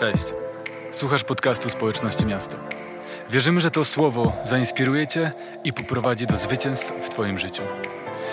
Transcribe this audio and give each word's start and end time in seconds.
Cześć. 0.00 0.24
Słuchasz 0.92 1.24
podcastu 1.24 1.70
Społeczności 1.70 2.26
Miasto. 2.26 2.56
Wierzymy, 3.30 3.60
że 3.60 3.70
to 3.70 3.84
słowo 3.84 4.32
zainspiruje 4.44 5.06
Cię 5.06 5.32
i 5.64 5.72
poprowadzi 5.72 6.26
do 6.26 6.36
zwycięstw 6.36 6.92
w 7.02 7.08
Twoim 7.08 7.38
życiu. 7.38 7.62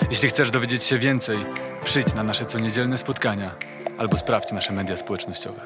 Jeśli 0.10 0.30
chcesz 0.30 0.52
dowiedzieć 0.52 0.84
się 0.84 1.00
więcej, 1.00 1.38
przyjdź 1.84 2.14
na 2.16 2.24
nasze 2.24 2.46
coniedzielne 2.46 2.98
spotkania 2.98 3.56
albo 3.98 4.18
sprawdź 4.18 4.52
nasze 4.52 4.74
media 4.74 4.98
społecznościowe. 4.98 5.62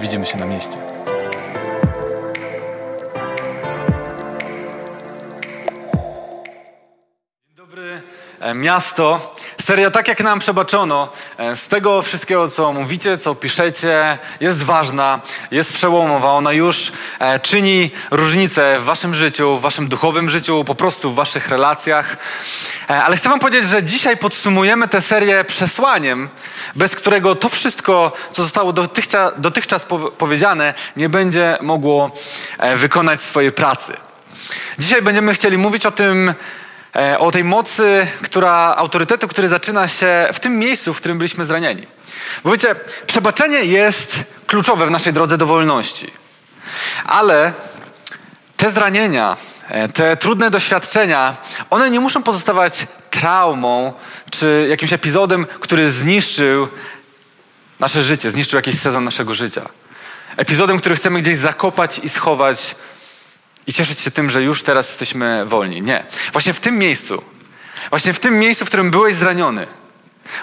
Widzimy 0.00 0.26
się 0.26 0.38
na 0.38 0.46
mieście. 0.46 0.78
Dobry, 7.56 8.02
e, 8.40 8.54
miasto. 8.54 9.32
Seria 9.68 9.90
Tak 9.90 10.08
jak 10.08 10.20
nam 10.20 10.38
przebaczono, 10.38 11.12
z 11.38 11.68
tego 11.68 12.02
wszystkiego, 12.02 12.48
co 12.48 12.72
mówicie, 12.72 13.18
co 13.18 13.34
piszecie, 13.34 14.18
jest 14.40 14.62
ważna, 14.62 15.20
jest 15.50 15.72
przełomowa. 15.72 16.32
Ona 16.32 16.52
już 16.52 16.92
e, 17.18 17.38
czyni 17.40 17.90
różnicę 18.10 18.78
w 18.78 18.84
waszym 18.84 19.14
życiu, 19.14 19.56
w 19.56 19.60
waszym 19.60 19.88
duchowym 19.88 20.28
życiu, 20.30 20.64
po 20.64 20.74
prostu 20.74 21.10
w 21.12 21.14
waszych 21.14 21.48
relacjach. 21.48 22.16
E, 22.90 23.04
Ale 23.04 23.16
chcę 23.16 23.28
wam 23.28 23.38
powiedzieć, 23.38 23.64
że 23.68 23.82
dzisiaj 23.82 24.16
podsumujemy 24.16 24.88
tę 24.88 25.00
serię 25.02 25.44
przesłaniem, 25.44 26.28
bez 26.76 26.94
którego 26.94 27.34
to 27.34 27.48
wszystko, 27.48 28.12
co 28.32 28.42
zostało 28.42 28.72
dotychczas, 28.72 29.32
dotychczas 29.36 29.86
pow- 29.86 30.10
powiedziane, 30.12 30.74
nie 30.96 31.08
będzie 31.08 31.58
mogło 31.60 32.10
e, 32.58 32.76
wykonać 32.76 33.20
swojej 33.22 33.52
pracy. 33.52 33.92
Dzisiaj 34.78 35.02
będziemy 35.02 35.34
chcieli 35.34 35.58
mówić 35.58 35.86
o 35.86 35.90
tym, 35.90 36.28
e, 36.28 36.34
o 37.18 37.30
tej 37.30 37.44
mocy, 37.44 38.06
która, 38.22 38.74
autorytetu, 38.76 39.28
który 39.28 39.48
zaczyna 39.48 39.88
się 39.88 40.28
w 40.32 40.40
tym 40.40 40.58
miejscu, 40.58 40.94
w 40.94 40.96
którym 40.96 41.18
byliśmy 41.18 41.44
zranieni. 41.44 41.86
Bo 42.44 42.50
wiecie, 42.50 42.74
przebaczenie 43.06 43.64
jest 43.64 44.16
kluczowe 44.46 44.86
w 44.86 44.90
naszej 44.90 45.12
drodze 45.12 45.38
do 45.38 45.46
wolności. 45.46 46.12
Ale 47.04 47.52
te 48.56 48.70
zranienia, 48.70 49.36
e, 49.68 49.88
te 49.88 50.16
trudne 50.16 50.50
doświadczenia, 50.50 51.36
one 51.70 51.90
nie 51.90 52.00
muszą 52.00 52.22
pozostawać 52.22 52.86
traumą 53.10 53.92
czy 54.30 54.66
jakimś 54.70 54.92
epizodem, 54.92 55.46
który 55.60 55.92
zniszczył 55.92 56.68
nasze 57.80 58.02
życie, 58.02 58.30
zniszczył 58.30 58.56
jakiś 58.56 58.80
sezon 58.80 59.04
naszego 59.04 59.34
życia. 59.34 59.62
Epizodem, 60.36 60.78
który 60.78 60.96
chcemy 60.96 61.22
gdzieś 61.22 61.36
zakopać 61.36 61.98
i 61.98 62.08
schować 62.08 62.74
i 63.68 63.72
cieszyć 63.72 64.00
się 64.00 64.10
tym, 64.10 64.30
że 64.30 64.42
już 64.42 64.62
teraz 64.62 64.88
jesteśmy 64.88 65.46
wolni. 65.46 65.82
Nie. 65.82 66.04
Właśnie 66.32 66.52
w 66.52 66.60
tym 66.60 66.78
miejscu, 66.78 67.22
właśnie 67.90 68.12
w 68.12 68.20
tym 68.20 68.38
miejscu, 68.38 68.64
w 68.64 68.68
którym 68.68 68.90
byłeś 68.90 69.14
zraniony, 69.14 69.66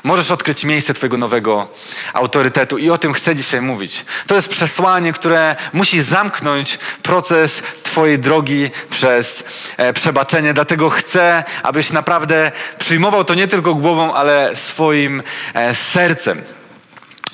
możesz 0.03 0.31
odkryć 0.31 0.63
miejsce 0.63 0.93
Twojego 0.93 1.17
nowego 1.17 1.69
autorytetu 2.13 2.77
i 2.77 2.89
o 2.89 2.97
tym 2.97 3.13
chcę 3.13 3.35
dzisiaj 3.35 3.61
mówić. 3.61 4.05
To 4.27 4.35
jest 4.35 4.49
przesłanie, 4.49 5.13
które 5.13 5.55
musi 5.73 6.01
zamknąć 6.01 6.79
proces 7.03 7.63
Twojej 7.83 8.19
drogi 8.19 8.69
przez 8.89 9.43
e, 9.77 9.93
przebaczenie. 9.93 10.53
Dlatego 10.53 10.89
chcę, 10.89 11.43
abyś 11.63 11.91
naprawdę 11.91 12.51
przyjmował 12.77 13.23
to 13.23 13.33
nie 13.33 13.47
tylko 13.47 13.75
głową, 13.75 14.13
ale 14.13 14.55
swoim 14.55 15.23
e, 15.53 15.75
sercem. 15.75 16.41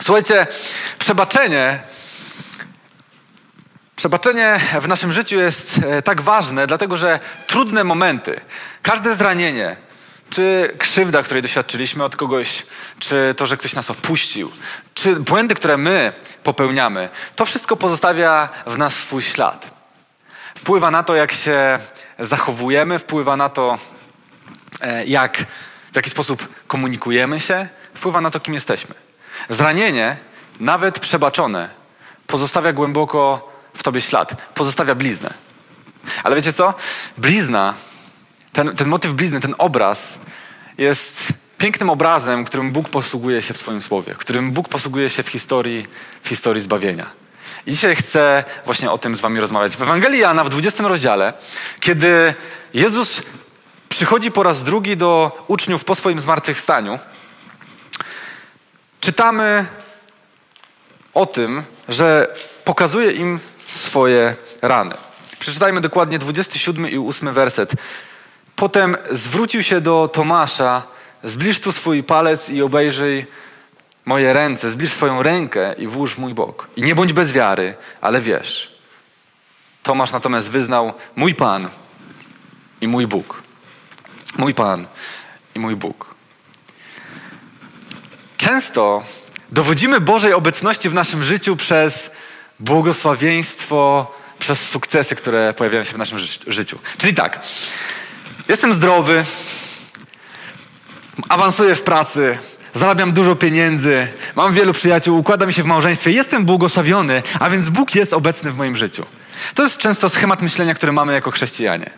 Słuchajcie, 0.02 0.48
przebaczenie 1.00 1.84
Przebaczenie 4.02 4.60
w 4.82 4.88
naszym 4.88 5.12
życiu 5.12 5.40
jest 5.40 5.80
e, 5.88 6.02
tak 6.02 6.22
ważne, 6.22 6.68
dlatego 6.68 6.98
że 6.98 7.20
trudne 7.48 7.84
momenty, 7.84 8.42
każde 8.82 9.16
zranienie, 9.16 9.76
czy 10.30 10.76
krzywda, 10.78 11.24
której 11.24 11.42
doświadczyliśmy 11.42 12.04
od 12.04 12.16
kogoś, 12.16 12.66
czy 13.00 13.34
to, 13.38 13.48
że 13.48 13.58
ktoś 13.58 13.74
nas 13.74 13.92
opuścił, 13.92 14.52
czy 14.94 15.16
błędy, 15.16 15.56
które 15.56 15.78
my 15.78 16.14
popełniamy, 16.44 17.10
to 17.36 17.46
wszystko 17.46 17.76
pozostawia 17.76 18.50
w 18.68 18.78
nas 18.78 18.96
swój 18.96 19.22
ślad. 19.22 19.72
Wpływa 20.56 20.92
na 20.92 21.04
to, 21.04 21.16
jak 21.16 21.32
się 21.32 21.80
zachowujemy, 22.20 23.00
wpływa 23.00 23.38
na 23.38 23.50
to, 23.50 23.78
e, 24.82 25.06
jak, 25.06 25.38
w 25.92 25.96
jaki 25.96 26.10
sposób 26.10 26.48
komunikujemy 26.68 27.40
się, 27.40 27.68
wpływa 27.94 28.22
na 28.22 28.32
to, 28.32 28.40
kim 28.40 28.54
jesteśmy. 28.54 28.96
Zranienie, 29.50 30.18
nawet 30.60 31.00
przebaczone, 31.00 31.70
pozostawia 32.28 32.74
głęboko 32.74 33.51
w 33.74 33.84
tobie 33.84 34.02
ślad, 34.02 34.36
pozostawia 34.54 34.96
bliznę. 34.96 35.34
Ale 36.24 36.36
wiecie 36.36 36.54
co? 36.54 36.74
Blizna, 37.18 37.74
ten, 38.54 38.76
ten 38.76 38.88
motyw 38.88 39.14
blizny, 39.14 39.40
ten 39.40 39.56
obraz 39.58 40.20
jest 40.78 41.34
pięknym 41.58 41.90
obrazem, 41.90 42.46
którym 42.46 42.72
Bóg 42.72 42.90
posługuje 42.90 43.42
się 43.42 43.54
w 43.54 43.58
swoim 43.58 43.82
słowie, 43.82 44.16
którym 44.18 44.52
Bóg 44.52 44.70
posługuje 44.70 45.10
się 45.10 45.24
w 45.24 45.28
historii, 45.28 45.88
w 46.22 46.30
historii 46.30 46.62
zbawienia. 46.62 47.06
I 47.66 47.72
dzisiaj 47.72 47.96
chcę 47.96 48.44
właśnie 48.66 48.92
o 48.92 48.98
tym 48.98 49.16
z 49.16 49.22
wami 49.22 49.40
rozmawiać. 49.40 49.78
W 49.78 49.82
Ewangelii 49.82 50.20
Jana 50.20 50.44
w 50.44 50.50
20 50.50 50.88
rozdziale, 50.88 51.34
kiedy 51.80 52.36
Jezus 52.74 53.22
przychodzi 53.90 54.32
po 54.32 54.44
raz 54.44 54.64
drugi 54.64 54.98
do 54.98 55.44
uczniów 55.48 55.84
po 55.84 55.96
swoim 55.96 56.20
zmartwychwstaniu, 56.20 57.00
czytamy 59.00 59.66
o 61.14 61.26
tym, 61.26 61.64
że 61.90 62.36
pokazuje 62.64 63.12
im 63.12 63.40
swoje 63.76 64.36
rany. 64.62 64.96
Przeczytajmy 65.40 65.82
dokładnie 65.82 66.20
27 66.20 66.90
i 66.90 66.98
8 66.98 67.34
werset. 67.34 67.74
Potem 68.56 68.98
zwrócił 69.12 69.64
się 69.64 69.82
do 69.82 70.10
Tomasza, 70.14 70.84
zbliż 71.24 71.60
tu 71.60 71.72
swój 71.72 72.04
palec 72.04 72.50
i 72.50 72.62
obejrzyj 72.62 73.26
moje 74.06 74.34
ręce, 74.34 74.72
zbliż 74.72 74.92
swoją 74.92 75.24
rękę 75.24 75.74
i 75.78 75.88
włóż 75.88 76.14
w 76.14 76.18
mój 76.18 76.34
bok. 76.34 76.68
I 76.76 76.82
nie 76.82 76.96
bądź 76.96 77.14
bez 77.14 77.32
wiary, 77.32 77.76
ale 78.02 78.22
wiesz. 78.22 78.76
Tomasz 79.84 80.12
natomiast 80.12 80.50
wyznał, 80.50 80.94
mój 81.16 81.36
Pan 81.36 81.70
i 82.82 82.88
mój 82.88 83.08
Bóg. 83.08 83.44
Mój 84.38 84.54
Pan 84.54 84.88
i 85.56 85.60
mój 85.60 85.76
Bóg. 85.76 86.16
Często 88.38 89.04
dowodzimy 89.52 90.00
Bożej 90.00 90.34
obecności 90.34 90.90
w 90.90 90.94
naszym 90.94 91.24
życiu 91.24 91.56
przez 91.56 92.12
błogosławieństwo, 92.62 94.12
przez 94.40 94.70
sukcesy, 94.70 95.16
które 95.16 95.54
pojawiają 95.54 95.84
się 95.84 95.94
w 95.94 95.98
naszym 95.98 96.20
ży- 96.20 96.40
życiu. 96.48 96.80
Czyli 96.98 97.14
tak, 97.14 97.40
jestem 98.48 98.74
zdrowy, 98.74 99.26
awansuję 101.30 101.76
w 101.76 101.82
pracy, 101.84 102.38
zarabiam 102.74 103.12
dużo 103.12 103.36
pieniędzy, 103.36 104.08
mam 104.36 104.54
wielu 104.54 104.74
przyjaciół, 104.74 105.20
układa 105.20 105.46
mi 105.46 105.54
się 105.54 105.64
w 105.64 105.66
małżeństwie, 105.66 106.12
jestem 106.12 106.46
błogosławiony, 106.46 107.24
a 107.40 107.50
więc 107.50 107.70
Bóg 107.70 107.96
jest 107.96 108.14
obecny 108.14 108.52
w 108.52 108.58
moim 108.58 108.78
życiu. 108.78 109.06
To 109.56 109.64
jest 109.64 109.78
często 109.78 110.10
schemat 110.10 110.42
myślenia, 110.42 110.74
który 110.74 110.92
mamy 110.92 111.14
jako 111.14 111.32
chrześcijanie. 111.32 111.90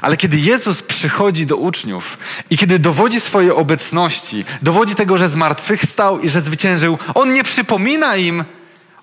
Ale 0.00 0.16
kiedy 0.16 0.36
Jezus 0.36 0.82
przychodzi 0.82 1.46
do 1.46 1.56
uczniów 1.56 2.18
i 2.50 2.58
kiedy 2.58 2.78
dowodzi 2.78 3.20
swojej 3.20 3.50
obecności, 3.50 4.44
dowodzi 4.62 4.94
tego, 4.94 5.18
że 5.18 5.28
zmartwychwstał 5.28 6.20
i 6.20 6.28
że 6.28 6.40
zwyciężył, 6.40 6.98
On 7.14 7.32
nie 7.32 7.44
przypomina 7.44 8.16
im 8.16 8.44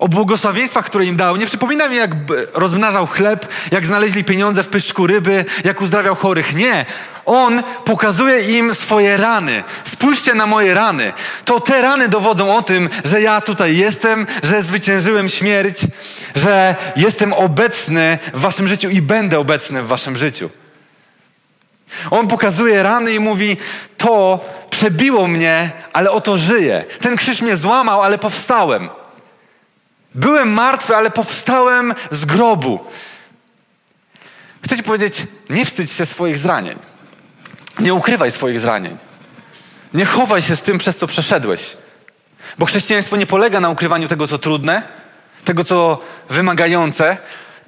o 0.02 0.08
błogosławieństwach, 0.08 0.86
które 0.86 1.06
im 1.06 1.16
dał. 1.16 1.36
Nie 1.36 1.46
przypomina 1.46 1.86
im, 1.86 1.94
jak 1.94 2.12
rozmnażał 2.54 3.08
chleb, 3.08 3.48
jak 3.72 3.86
znaleźli 3.86 4.24
pieniądze 4.24 4.64
w 4.64 4.70
pyszczku 4.70 5.08
ryby, 5.08 5.46
jak 5.64 5.82
uzdrawiał 5.82 6.16
chorych. 6.16 6.56
Nie. 6.56 6.86
On 7.26 7.64
pokazuje 7.86 8.58
im 8.58 8.76
swoje 8.76 9.18
rany. 9.18 9.64
Spójrzcie 9.84 10.34
na 10.34 10.46
moje 10.46 10.74
rany. 10.74 11.14
To 11.46 11.60
te 11.60 11.82
rany 11.82 12.08
dowodzą 12.08 12.56
o 12.56 12.62
tym, 12.62 12.90
że 13.06 13.22
ja 13.22 13.42
tutaj 13.42 13.78
jestem, 13.78 14.28
że 14.44 14.64
zwyciężyłem 14.64 15.30
śmierć, 15.30 15.82
że 16.36 16.76
jestem 16.96 17.34
obecny 17.34 18.20
w 18.34 18.40
waszym 18.40 18.68
życiu 18.68 18.90
i 18.90 19.02
będę 19.02 19.40
obecny 19.40 19.84
w 19.84 19.88
waszym 19.88 20.18
życiu. 20.18 20.50
On 22.12 22.28
pokazuje 22.28 22.84
rany 22.84 23.14
i 23.14 23.20
mówi: 23.20 23.58
To 23.98 24.46
przebiło 24.70 25.28
mnie, 25.28 25.72
ale 25.94 26.12
oto 26.12 26.38
żyję. 26.38 26.86
Ten 27.00 27.18
krzyż 27.18 27.42
mnie 27.42 27.58
złamał, 27.58 28.04
ale 28.04 28.18
powstałem. 28.18 28.90
Byłem 30.16 30.54
martwy, 30.54 30.96
ale 30.96 31.12
powstałem 31.12 31.94
z 32.12 32.26
grobu. 32.26 32.80
Chcę 34.66 34.78
ci 34.78 34.84
powiedzieć: 34.84 35.28
nie 35.50 35.66
wstydź 35.66 35.92
się 35.92 36.06
swoich 36.06 36.38
zranień. 36.38 36.80
Nie 37.80 37.94
ukrywaj 37.94 38.32
swoich 38.32 38.60
zranień. 38.60 38.98
Nie 39.94 40.06
chowaj 40.06 40.42
się 40.42 40.56
z 40.56 40.62
tym, 40.62 40.78
przez 40.78 40.98
co 40.98 41.08
przeszedłeś. 41.08 41.78
Bo 42.58 42.66
chrześcijaństwo 42.66 43.16
nie 43.16 43.28
polega 43.28 43.60
na 43.60 43.70
ukrywaniu 43.70 44.08
tego, 44.08 44.28
co 44.28 44.38
trudne, 44.38 44.84
tego, 45.44 45.64
co 45.64 46.00
wymagające. 46.30 47.18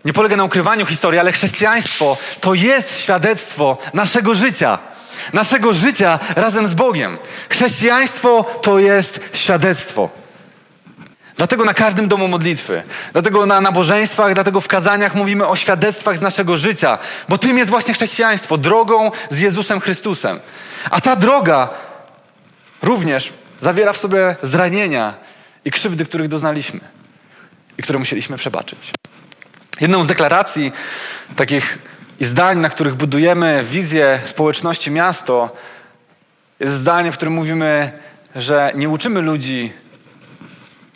Nie 0.06 0.13
polega 0.13 0.36
na 0.36 0.44
ukrywaniu 0.44 0.86
historii, 0.86 1.19
ale 1.19 1.31
chrześcijaństwo 1.31 2.18
to 2.42 2.54
jest 2.54 3.01
świadectwo 3.01 3.78
naszego 3.94 4.36
życia. 4.36 4.80
Naszego 5.34 5.74
życia 5.74 6.19
razem 6.36 6.68
z 6.68 6.74
Bogiem. 6.74 7.18
Chrześcijaństwo 7.50 8.46
to 8.62 8.80
jest 8.80 9.19
świadectwo. 9.34 10.23
Dlatego 11.38 11.65
na 11.65 11.74
każdym 11.74 12.07
domu 12.07 12.27
modlitwy, 12.27 12.83
dlatego 13.13 13.45
na 13.45 13.62
nabożeństwach, 13.62 14.33
dlatego 14.33 14.62
w 14.62 14.68
kazaniach 14.68 15.15
mówimy 15.15 15.47
o 15.47 15.56
świadectwach 15.56 16.18
z 16.18 16.21
naszego 16.21 16.57
życia, 16.57 16.97
bo 17.30 17.38
tym 17.38 17.57
jest 17.57 17.69
właśnie 17.69 17.94
chrześcijaństwo, 17.94 18.57
drogą 18.57 19.12
z 19.30 19.39
Jezusem 19.39 19.80
Chrystusem. 19.80 20.39
A 20.91 21.01
ta 21.01 21.15
droga 21.15 21.69
również 22.81 23.33
zawiera 23.62 23.94
w 23.94 23.97
sobie 23.97 24.35
zranienia 24.41 25.13
i 25.65 25.71
krzywdy, 25.71 26.06
których 26.06 26.27
doznaliśmy. 26.27 26.80
i 27.77 27.83
które 27.83 28.00
musieliśmy 28.00 28.38
przebaczyć. 28.38 28.91
Jedną 29.81 30.03
z 30.03 30.07
deklaracji 30.07 30.71
takich 31.36 31.79
zdań, 32.19 32.57
na 32.57 32.69
których 32.69 32.95
budujemy 32.95 33.63
wizję 33.63 34.21
społeczności 34.25 34.91
miasto, 34.91 35.56
jest 36.59 36.74
zdanie, 36.74 37.12
w 37.12 37.15
którym 37.15 37.33
mówimy, 37.33 37.91
że 38.36 38.71
nie 38.75 38.89
uczymy 38.89 39.21
ludzi 39.21 39.74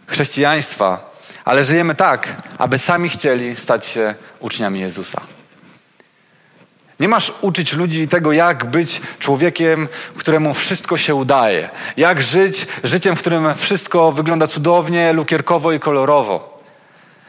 chrześcijaństwa, 0.08 1.12
ale 1.46 1.64
żyjemy 1.64 1.96
tak, 1.96 2.36
aby 2.58 2.78
sami 2.78 3.10
chcieli 3.10 3.56
stać 3.56 3.86
się 3.86 4.16
uczniami 4.40 4.80
Jezusa. 4.80 5.22
Nie 7.00 7.08
masz 7.08 7.34
uczyć 7.42 7.74
ludzi 7.74 8.08
tego, 8.08 8.32
jak 8.32 8.66
być 8.66 9.02
człowiekiem, 9.20 9.88
któremu 10.18 10.54
wszystko 10.54 10.98
się 10.98 11.16
udaje. 11.16 11.70
Jak 11.98 12.22
żyć 12.22 12.68
życiem, 12.84 13.16
w 13.16 13.20
którym 13.20 13.56
wszystko 13.56 14.12
wygląda 14.12 14.48
cudownie, 14.48 15.14
lukierkowo 15.14 15.72
i 15.72 15.80
kolorowo. 15.80 16.57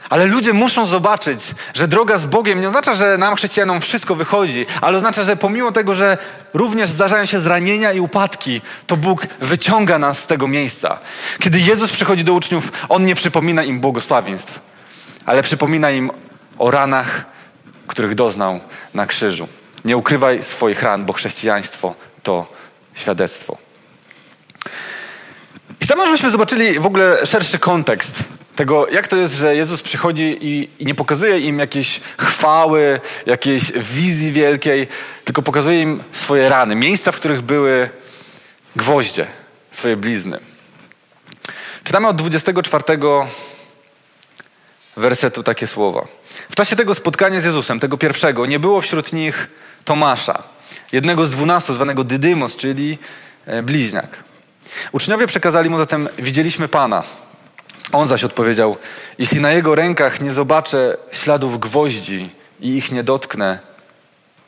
Ale 0.09 0.27
ludzie 0.27 0.53
muszą 0.53 0.87
zobaczyć, 0.87 1.55
że 1.75 1.89
droga 1.89 2.19
z 2.19 2.27
Bogiem 2.27 2.61
nie 2.61 2.69
oznacza, 2.69 2.95
że 2.95 3.19
nam 3.19 3.37
chrześcijanom 3.37 3.81
wszystko 3.81 4.15
wychodzi, 4.15 4.67
ale 4.81 4.97
oznacza, 4.97 5.25
że 5.25 5.37
pomimo 5.37 5.73
tego, 5.73 5.95
że 5.95 6.19
również 6.55 6.89
zdarzają 6.89 7.25
się 7.25 7.41
zranienia 7.41 7.93
i 7.93 8.01
upadki, 8.01 8.61
to 8.87 8.97
Bóg 8.97 9.27
wyciąga 9.41 9.99
nas 9.99 10.19
z 10.19 10.27
tego 10.27 10.49
miejsca. 10.49 10.99
Kiedy 11.39 11.61
Jezus 11.61 11.93
przychodzi 11.93 12.25
do 12.25 12.33
uczniów, 12.33 12.73
On 12.89 13.07
nie 13.07 13.15
przypomina 13.15 13.65
im 13.65 13.81
błogosławieństw, 13.81 14.61
ale 15.27 15.43
przypomina 15.43 15.91
im 15.91 16.11
o 16.59 16.71
ranach, 16.71 17.25
których 17.87 18.15
doznał 18.15 18.61
na 18.95 19.07
krzyżu. 19.07 19.49
Nie 19.85 19.97
ukrywaj 19.97 20.43
swoich 20.43 20.83
ran, 20.83 21.05
bo 21.05 21.13
chrześcijaństwo 21.13 21.95
to 22.23 22.47
świadectwo. 22.95 23.57
I 25.81 25.85
chciałbym, 25.85 26.07
żebyśmy 26.07 26.31
zobaczyli 26.31 26.81
w 26.81 26.87
ogóle 26.87 27.27
szerszy 27.27 27.59
kontekst 27.59 28.25
tego, 28.59 28.89
jak 28.89 29.09
to 29.09 29.17
jest, 29.17 29.35
że 29.35 29.57
Jezus 29.57 29.83
przychodzi 29.83 30.39
i, 30.41 30.71
i, 30.79 30.87
nie 30.87 30.95
pokazuje 30.95 31.39
im 31.39 31.59
jakiejś 31.59 32.01
chwały, 32.19 33.01
jakiejś 33.27 33.73
wizji 33.73 34.33
wielkiej, 34.33 34.89
tylko 35.25 35.43
pokazuje 35.43 35.83
im 35.83 36.03
swoje 36.13 36.49
rany, 36.49 36.75
miejsca, 36.75 37.13
w 37.13 37.17
których 37.17 37.43
były 37.43 37.91
gwoździe, 38.77 39.27
swoje 39.71 39.97
blizny. 39.97 40.41
Czytamy 41.85 42.09
od 42.09 42.17
24 42.17 42.85
wersetu 44.97 45.43
takie 45.43 45.67
słowa. 45.67 46.07
W 46.51 46.55
czasie 46.55 46.77
tego 46.77 46.95
spotkania 46.95 47.41
z 47.41 47.45
Jezusem, 47.45 47.81
tego 47.81 47.99
pierwszego, 47.99 48.47
nie 48.47 48.59
było 48.59 48.81
wśród 48.81 49.13
nich 49.13 49.49
Tomasza, 49.85 50.43
jednego 50.93 51.27
z 51.27 51.31
dwunastu, 51.31 51.75
zwanego 51.75 52.05
Dydymos, 52.05 52.57
czyli 52.57 52.99
e, 53.47 53.63
bliźniak. 53.63 54.25
Uczniowie 54.93 55.27
przekazali 55.27 55.71
mu 55.71 55.79
zatem, 55.79 56.09
widzieliśmy 56.19 56.69
Pana. 56.69 57.28
On 57.93 58.07
zaś 58.07 58.25
odpowiedział, 58.25 58.77
jeśli 59.19 59.41
na 59.41 59.53
jego 59.53 59.75
rękach 59.75 60.21
nie 60.21 60.33
zobaczę 60.33 60.97
śladów 61.13 61.61
gwoździ 61.61 62.31
i 62.61 62.77
ich 62.77 62.93
nie 62.93 63.05
dotknę, 63.05 63.61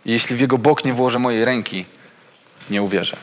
jeśli 0.04 0.36
w 0.36 0.40
jego 0.40 0.58
bok 0.58 0.84
nie 0.84 0.92
włożę 0.92 1.18
mojej 1.18 1.44
ręki, 1.44 1.84
nie 2.70 2.82
uwierzę. 2.82 3.16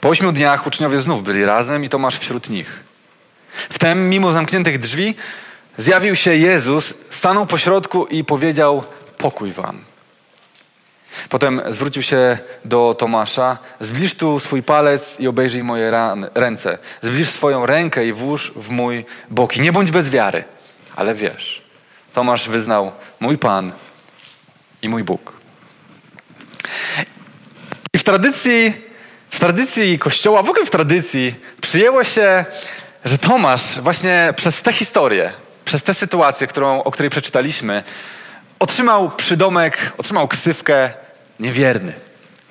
Po 0.00 0.08
ośmiu 0.08 0.32
dniach 0.32 0.66
uczniowie 0.66 0.98
znów 0.98 1.22
byli 1.22 1.44
razem 1.44 1.84
i 1.84 1.88
Tomasz 1.88 2.18
wśród 2.18 2.50
nich. 2.50 2.84
Wtem, 3.70 4.10
mimo 4.10 4.32
zamkniętych 4.32 4.78
drzwi, 4.78 5.14
zjawił 5.78 6.16
się 6.16 6.34
Jezus, 6.34 6.94
stanął 7.10 7.46
pośrodku 7.46 8.06
i 8.06 8.24
powiedział: 8.24 8.84
Pokój 9.18 9.52
wam. 9.52 9.84
Potem 11.28 11.62
zwrócił 11.68 12.02
się 12.02 12.38
do 12.64 12.96
Tomasza: 12.98 13.58
Zbliż 13.80 14.14
tu 14.14 14.40
swój 14.40 14.62
palec 14.62 15.20
i 15.20 15.28
obejrzyj 15.28 15.64
moje 15.64 15.92
ręce. 16.34 16.78
Zbliż 17.02 17.28
swoją 17.28 17.66
rękę 17.66 18.06
i 18.06 18.12
włóż 18.12 18.52
w 18.56 18.70
mój 18.70 19.04
bok. 19.30 19.56
I 19.56 19.60
nie 19.60 19.72
bądź 19.72 19.90
bez 19.90 20.10
wiary, 20.10 20.44
ale 20.96 21.14
wiesz. 21.14 21.62
Tomasz 22.12 22.48
wyznał: 22.48 22.92
Mój 23.20 23.38
Pan 23.38 23.72
i 24.82 24.88
mój 24.88 25.04
Bóg. 25.04 25.32
I 27.94 27.98
w 27.98 28.04
tradycji, 28.04 28.74
w 29.30 29.40
tradycji 29.40 29.98
Kościoła, 29.98 30.42
w 30.42 30.50
ogóle 30.50 30.66
w 30.66 30.70
tradycji, 30.70 31.34
przyjęło 31.60 32.04
się, 32.04 32.44
że 33.04 33.18
Tomasz 33.18 33.80
właśnie 33.80 34.34
przez 34.36 34.62
tę 34.62 34.72
historię, 34.72 35.32
przez 35.64 35.82
tę 35.82 35.94
sytuację, 35.94 36.46
którą, 36.46 36.82
o 36.82 36.90
której 36.90 37.10
przeczytaliśmy, 37.10 37.84
otrzymał 38.58 39.10
przydomek, 39.10 39.92
otrzymał 39.98 40.28
ksywkę 40.28 40.90
niewierny, 41.40 41.92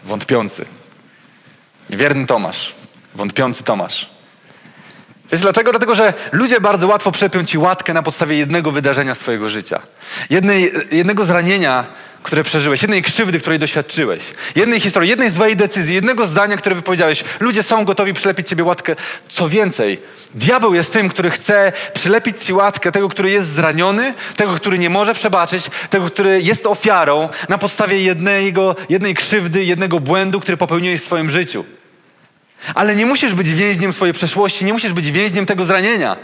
wątpiący. 0.04 0.66
Niewierny 1.90 2.26
Tomasz, 2.26 2.76
wątpiący 3.16 3.64
Tomasz. 3.64 4.15
Wiesz 5.32 5.42
dlaczego? 5.42 5.72
Dlatego, 5.72 5.96
że 5.96 6.14
ludzie 6.32 6.62
bardzo 6.62 6.88
łatwo 6.88 7.12
przepią 7.12 7.44
ci 7.44 7.58
łatkę 7.58 7.94
na 7.94 8.04
podstawie 8.04 8.38
jednego 8.38 8.72
wydarzenia 8.72 9.16
swojego 9.16 9.50
życia. 9.50 9.82
Jednej, 10.30 10.72
jednego 10.92 11.26
zranienia, 11.26 11.86
które 12.24 12.44
przeżyłeś, 12.44 12.82
jednej 12.82 13.04
krzywdy, 13.04 13.40
której 13.40 13.60
doświadczyłeś, 13.60 14.34
jednej 14.56 14.80
historii, 14.80 15.10
jednej 15.10 15.30
złej 15.30 15.56
decyzji, 15.56 15.96
jednego 15.96 16.28
zdania, 16.28 16.58
które 16.58 16.76
wypowiedziałeś. 16.76 17.24
Ludzie 17.40 17.64
są 17.64 17.86
gotowi 17.86 18.14
przylepić 18.14 18.50
ciebie 18.50 18.64
łatkę. 18.64 18.96
Co 19.28 19.50
więcej, 19.50 20.00
diabeł 20.34 20.74
jest 20.74 20.94
tym, 20.94 21.10
który 21.10 21.30
chce 21.30 21.72
przylepić 21.94 22.44
ci 22.44 22.54
łatkę 22.54 22.92
tego, 22.92 23.10
który 23.10 23.32
jest 23.32 23.50
zraniony, 23.50 24.14
tego, 24.36 24.54
który 24.54 24.80
nie 24.80 24.90
może 24.90 25.14
przebaczyć, 25.14 25.70
tego, 25.90 26.06
który 26.06 26.42
jest 26.42 26.66
ofiarą 26.66 27.30
na 27.50 27.58
podstawie 27.58 28.04
jednego, 28.04 28.76
jednej 28.90 29.14
krzywdy, 29.14 29.64
jednego 29.64 30.00
błędu, 30.00 30.40
który 30.40 30.58
popełniłeś 30.58 31.02
w 31.02 31.06
swoim 31.06 31.30
życiu. 31.30 31.66
Ale 32.76 32.96
nie 32.96 33.06
musisz 33.06 33.34
być 33.34 33.54
więźniem 33.54 33.94
swojej 33.94 34.14
przeszłości, 34.14 34.66
nie 34.66 34.74
musisz 34.74 34.94
być 34.94 35.12
więźniem 35.12 35.46
tego 35.46 35.66
zranienia. 35.66 36.18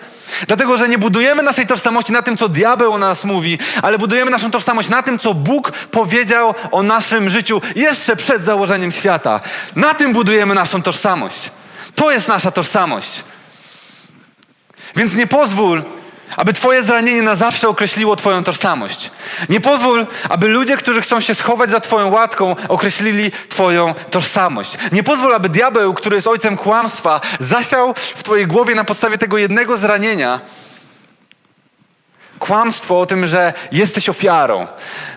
Dlatego, 0.48 0.78
że 0.78 0.90
nie 0.90 0.98
budujemy 0.98 1.44
naszej 1.44 1.68
tożsamości 1.68 2.14
na 2.14 2.22
tym, 2.22 2.38
co 2.38 2.50
diabeł 2.50 2.94
o 2.94 2.98
nas 2.98 3.24
mówi, 3.24 3.60
ale 3.82 3.98
budujemy 3.98 4.32
naszą 4.32 4.52
tożsamość 4.52 4.90
na 4.90 5.04
tym, 5.04 5.20
co 5.20 5.34
Bóg 5.34 5.72
powiedział 5.72 6.54
o 6.72 6.84
naszym 6.84 7.30
życiu 7.30 7.62
jeszcze 7.76 8.16
przed 8.16 8.46
założeniem 8.46 8.92
świata. 8.92 9.40
Na 9.76 9.94
tym 9.94 10.14
budujemy 10.14 10.56
naszą 10.56 10.82
tożsamość. 10.82 11.52
To 11.96 12.12
jest 12.12 12.28
nasza 12.28 12.52
tożsamość. 12.52 13.24
Więc 14.96 15.16
nie 15.16 15.28
pozwól, 15.28 15.84
aby 16.38 16.54
Twoje 16.54 16.84
zranienie 16.84 17.22
na 17.22 17.36
zawsze 17.36 17.70
określiło 17.70 18.16
Twoją 18.16 18.44
tożsamość. 18.44 19.12
Nie 19.50 19.60
pozwól, 19.60 20.08
aby 20.30 20.48
ludzie, 20.48 20.78
którzy 20.78 21.02
chcą 21.02 21.20
się 21.20 21.36
schować 21.36 21.72
za 21.72 21.80
Twoją 21.80 22.10
łatką, 22.10 22.56
określili 22.68 23.32
Twoją 23.50 23.94
tożsamość. 23.94 24.78
Nie 24.92 25.04
pozwól, 25.04 25.36
aby 25.36 25.50
diabeł, 25.50 25.94
który 25.94 26.16
jest 26.16 26.28
ojcem 26.28 26.58
kłamstwa, 26.58 27.22
zasiał 27.40 27.94
w 27.96 28.24
Twojej 28.24 28.48
głowie 28.48 28.76
na 28.76 28.84
podstawie 28.84 29.18
tego 29.18 29.38
jednego 29.38 29.78
zranienia 29.78 30.40
kłamstwo 32.42 33.00
o 33.00 33.06
tym, 33.06 33.28
że 33.28 33.54
jesteś 33.72 34.10
ofiarą, 34.10 34.68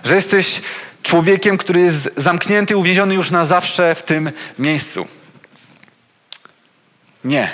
że 0.05 0.15
jesteś 0.15 0.61
człowiekiem, 1.03 1.57
który 1.57 1.81
jest 1.81 2.11
zamknięty, 2.17 2.77
uwięziony 2.77 3.15
już 3.15 3.31
na 3.31 3.45
zawsze 3.45 3.95
w 3.95 4.03
tym 4.03 4.33
miejscu. 4.59 5.07
Nie. 7.25 7.49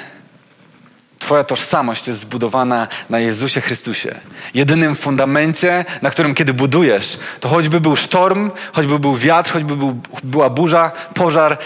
Twoja 1.30 1.44
tożsamość 1.44 2.06
jest 2.06 2.20
zbudowana 2.20 2.88
na 3.10 3.18
Jezusie 3.18 3.60
Chrystusie. 3.60 4.20
Jedynym 4.54 4.94
fundamencie, 4.94 5.84
na 6.02 6.10
którym 6.10 6.34
kiedy 6.34 6.54
budujesz, 6.54 7.18
to 7.40 7.48
choćby 7.48 7.80
był 7.80 7.96
sztorm, 7.96 8.50
choćby 8.72 8.98
był 8.98 9.16
wiatr, 9.16 9.52
choćby 9.52 9.76
był, 9.76 10.00
była 10.24 10.50
burza, 10.50 10.92
pożar, 11.14 11.58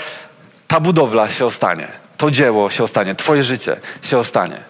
ta 0.69 0.81
budowla 0.81 1.31
się 1.31 1.47
ostanie. 1.47 1.89
To 2.17 2.31
dzieło 2.31 2.71
się 2.71 2.85
ostanie. 2.85 3.15
Twoje 3.15 3.43
życie 3.43 3.77
się 4.03 4.19
ostanie. 4.19 4.61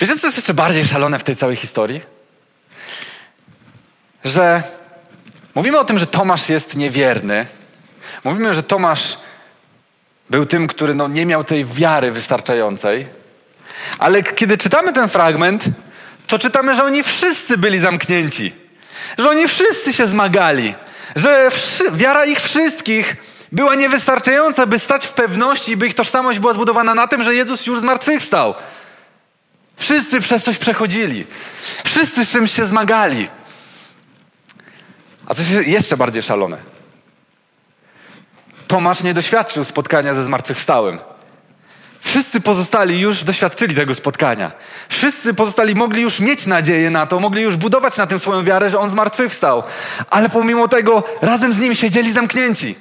Wiecie, 0.00 0.16
co 0.16 0.26
jest 0.26 0.36
jeszcze 0.38 0.54
bardziej 0.54 0.86
szalone 0.86 1.18
w 1.18 1.24
tej 1.24 1.36
całej 1.36 1.56
historii? 1.56 2.00
Że 4.24 4.62
mówimy 5.54 5.78
o 5.78 5.84
tym, 5.84 5.98
że 5.98 6.06
Tomasz 6.06 6.48
jest 6.48 6.76
niewierny. 6.76 7.46
Mówimy, 8.24 8.54
że 8.54 8.62
Tomasz 8.62 9.25
był 10.30 10.46
tym, 10.46 10.66
który 10.66 10.94
no, 10.94 11.08
nie 11.08 11.26
miał 11.26 11.44
tej 11.44 11.64
wiary 11.64 12.10
wystarczającej. 12.10 13.06
Ale 13.98 14.22
kiedy 14.22 14.58
czytamy 14.58 14.92
ten 14.92 15.08
fragment, 15.08 15.64
to 16.26 16.38
czytamy, 16.38 16.74
że 16.74 16.84
oni 16.84 17.02
wszyscy 17.02 17.58
byli 17.58 17.78
zamknięci. 17.78 18.52
Że 19.18 19.30
oni 19.30 19.48
wszyscy 19.48 19.92
się 19.92 20.06
zmagali. 20.06 20.74
Że 21.16 21.48
wiara 21.92 22.24
ich 22.24 22.40
wszystkich 22.40 23.16
była 23.52 23.74
niewystarczająca, 23.74 24.66
by 24.66 24.78
stać 24.78 25.06
w 25.06 25.12
pewności, 25.12 25.76
by 25.76 25.86
ich 25.86 25.94
tożsamość 25.94 26.38
była 26.38 26.52
zbudowana 26.52 26.94
na 26.94 27.06
tym, 27.06 27.22
że 27.22 27.34
Jezus 27.34 27.66
już 27.66 27.80
zmartwychwstał. 27.80 28.54
Wszyscy 29.76 30.20
przez 30.20 30.44
coś 30.44 30.58
przechodzili. 30.58 31.26
Wszyscy 31.84 32.24
z 32.24 32.30
czymś 32.30 32.52
się 32.52 32.66
zmagali. 32.66 33.28
A 35.26 35.34
coś 35.34 35.50
jeszcze 35.50 35.96
bardziej 35.96 36.22
szalone. 36.22 36.75
Tomasz 38.66 39.02
nie 39.02 39.14
doświadczył 39.14 39.64
spotkania 39.64 40.14
ze 40.14 40.24
zmartwychwstałym. 40.24 40.98
Wszyscy 42.00 42.40
pozostali 42.40 43.00
już 43.00 43.24
doświadczyli 43.24 43.74
tego 43.74 43.94
spotkania. 43.94 44.52
Wszyscy 44.88 45.34
pozostali 45.34 45.74
mogli 45.74 46.02
już 46.02 46.20
mieć 46.20 46.46
nadzieję 46.46 46.90
na 46.90 47.06
to, 47.06 47.20
mogli 47.20 47.42
już 47.42 47.56
budować 47.56 47.96
na 47.96 48.06
tym 48.06 48.18
swoją 48.18 48.44
wiarę, 48.44 48.70
że 48.70 48.78
on 48.78 48.88
zmartwychwstał. 48.88 49.62
Ale 50.10 50.28
pomimo 50.28 50.68
tego 50.68 51.02
razem 51.22 51.52
z 51.52 51.58
nim 51.58 51.74
siedzieli 51.74 52.12
zamknięci. 52.12 52.74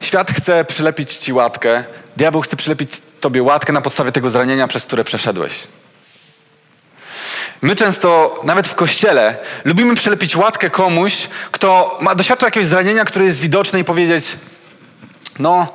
Świat 0.00 0.30
chce 0.30 0.64
przylepić 0.64 1.14
ci 1.16 1.32
łatkę 1.32 1.84
diabeł 2.16 2.40
chce 2.40 2.56
przylepić 2.56 2.92
tobie 3.20 3.42
łatkę 3.42 3.72
na 3.72 3.80
podstawie 3.80 4.12
tego 4.12 4.30
zranienia, 4.30 4.68
przez 4.68 4.86
które 4.86 5.04
przeszedłeś. 5.04 5.66
My 7.62 7.74
często, 7.74 8.40
nawet 8.44 8.68
w 8.68 8.74
kościele, 8.74 9.38
lubimy 9.64 9.94
przylepić 9.94 10.36
łatkę 10.36 10.70
komuś, 10.70 11.28
kto 11.50 11.98
ma, 12.00 12.14
doświadcza 12.14 12.46
jakiegoś 12.46 12.66
zranienia, 12.66 13.04
które 13.04 13.24
jest 13.24 13.40
widoczne 13.40 13.80
i 13.80 13.84
powiedzieć, 13.84 14.36
no, 15.38 15.66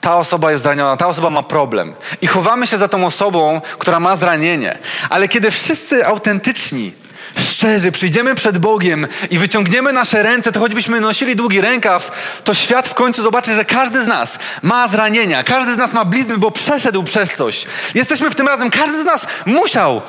ta 0.00 0.16
osoba 0.16 0.50
jest 0.50 0.62
zraniona, 0.62 0.96
ta 0.96 1.06
osoba 1.06 1.30
ma 1.30 1.42
problem. 1.42 1.94
I 2.20 2.26
chowamy 2.26 2.66
się 2.66 2.78
za 2.78 2.88
tą 2.88 3.06
osobą, 3.06 3.60
która 3.78 4.00
ma 4.00 4.16
zranienie. 4.16 4.78
Ale 5.10 5.28
kiedy 5.28 5.50
wszyscy 5.50 6.06
autentyczni, 6.06 6.92
szczerzy 7.38 7.92
przyjdziemy 7.92 8.34
przed 8.34 8.58
Bogiem 8.58 9.06
i 9.30 9.38
wyciągniemy 9.38 9.92
nasze 9.92 10.22
ręce, 10.22 10.52
to 10.52 10.60
choćbyśmy 10.60 11.00
nosili 11.00 11.36
długi 11.36 11.60
rękaw, 11.60 12.10
to 12.44 12.54
świat 12.54 12.88
w 12.88 12.94
końcu 12.94 13.22
zobaczy, 13.22 13.54
że 13.54 13.64
każdy 13.64 14.04
z 14.04 14.06
nas 14.06 14.38
ma 14.62 14.88
zranienia, 14.88 15.42
każdy 15.42 15.74
z 15.74 15.78
nas 15.78 15.92
ma 15.92 16.04
blizny, 16.04 16.38
bo 16.38 16.50
przeszedł 16.50 17.02
przez 17.02 17.34
coś. 17.34 17.66
Jesteśmy 17.94 18.30
w 18.30 18.34
tym 18.34 18.48
razem, 18.48 18.70
każdy 18.70 19.02
z 19.02 19.04
nas 19.04 19.26
musiał 19.46 20.02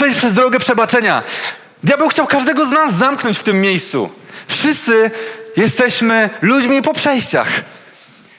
przejść 0.00 0.18
przez 0.18 0.34
drogę 0.34 0.58
przebaczenia. 0.58 1.22
Diabeł 1.82 2.08
chciał 2.08 2.26
każdego 2.26 2.66
z 2.66 2.70
nas 2.70 2.94
zamknąć 2.94 3.38
w 3.38 3.42
tym 3.42 3.60
miejscu. 3.60 4.10
Wszyscy 4.48 5.10
jesteśmy 5.56 6.30
ludźmi 6.42 6.82
po 6.82 6.94
przejściach. 6.94 7.48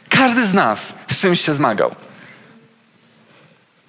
Każdy 0.09 0.47
z 0.47 0.53
nas 0.53 0.93
z 1.11 1.17
czymś 1.19 1.41
się 1.41 1.53
zmagał. 1.53 1.95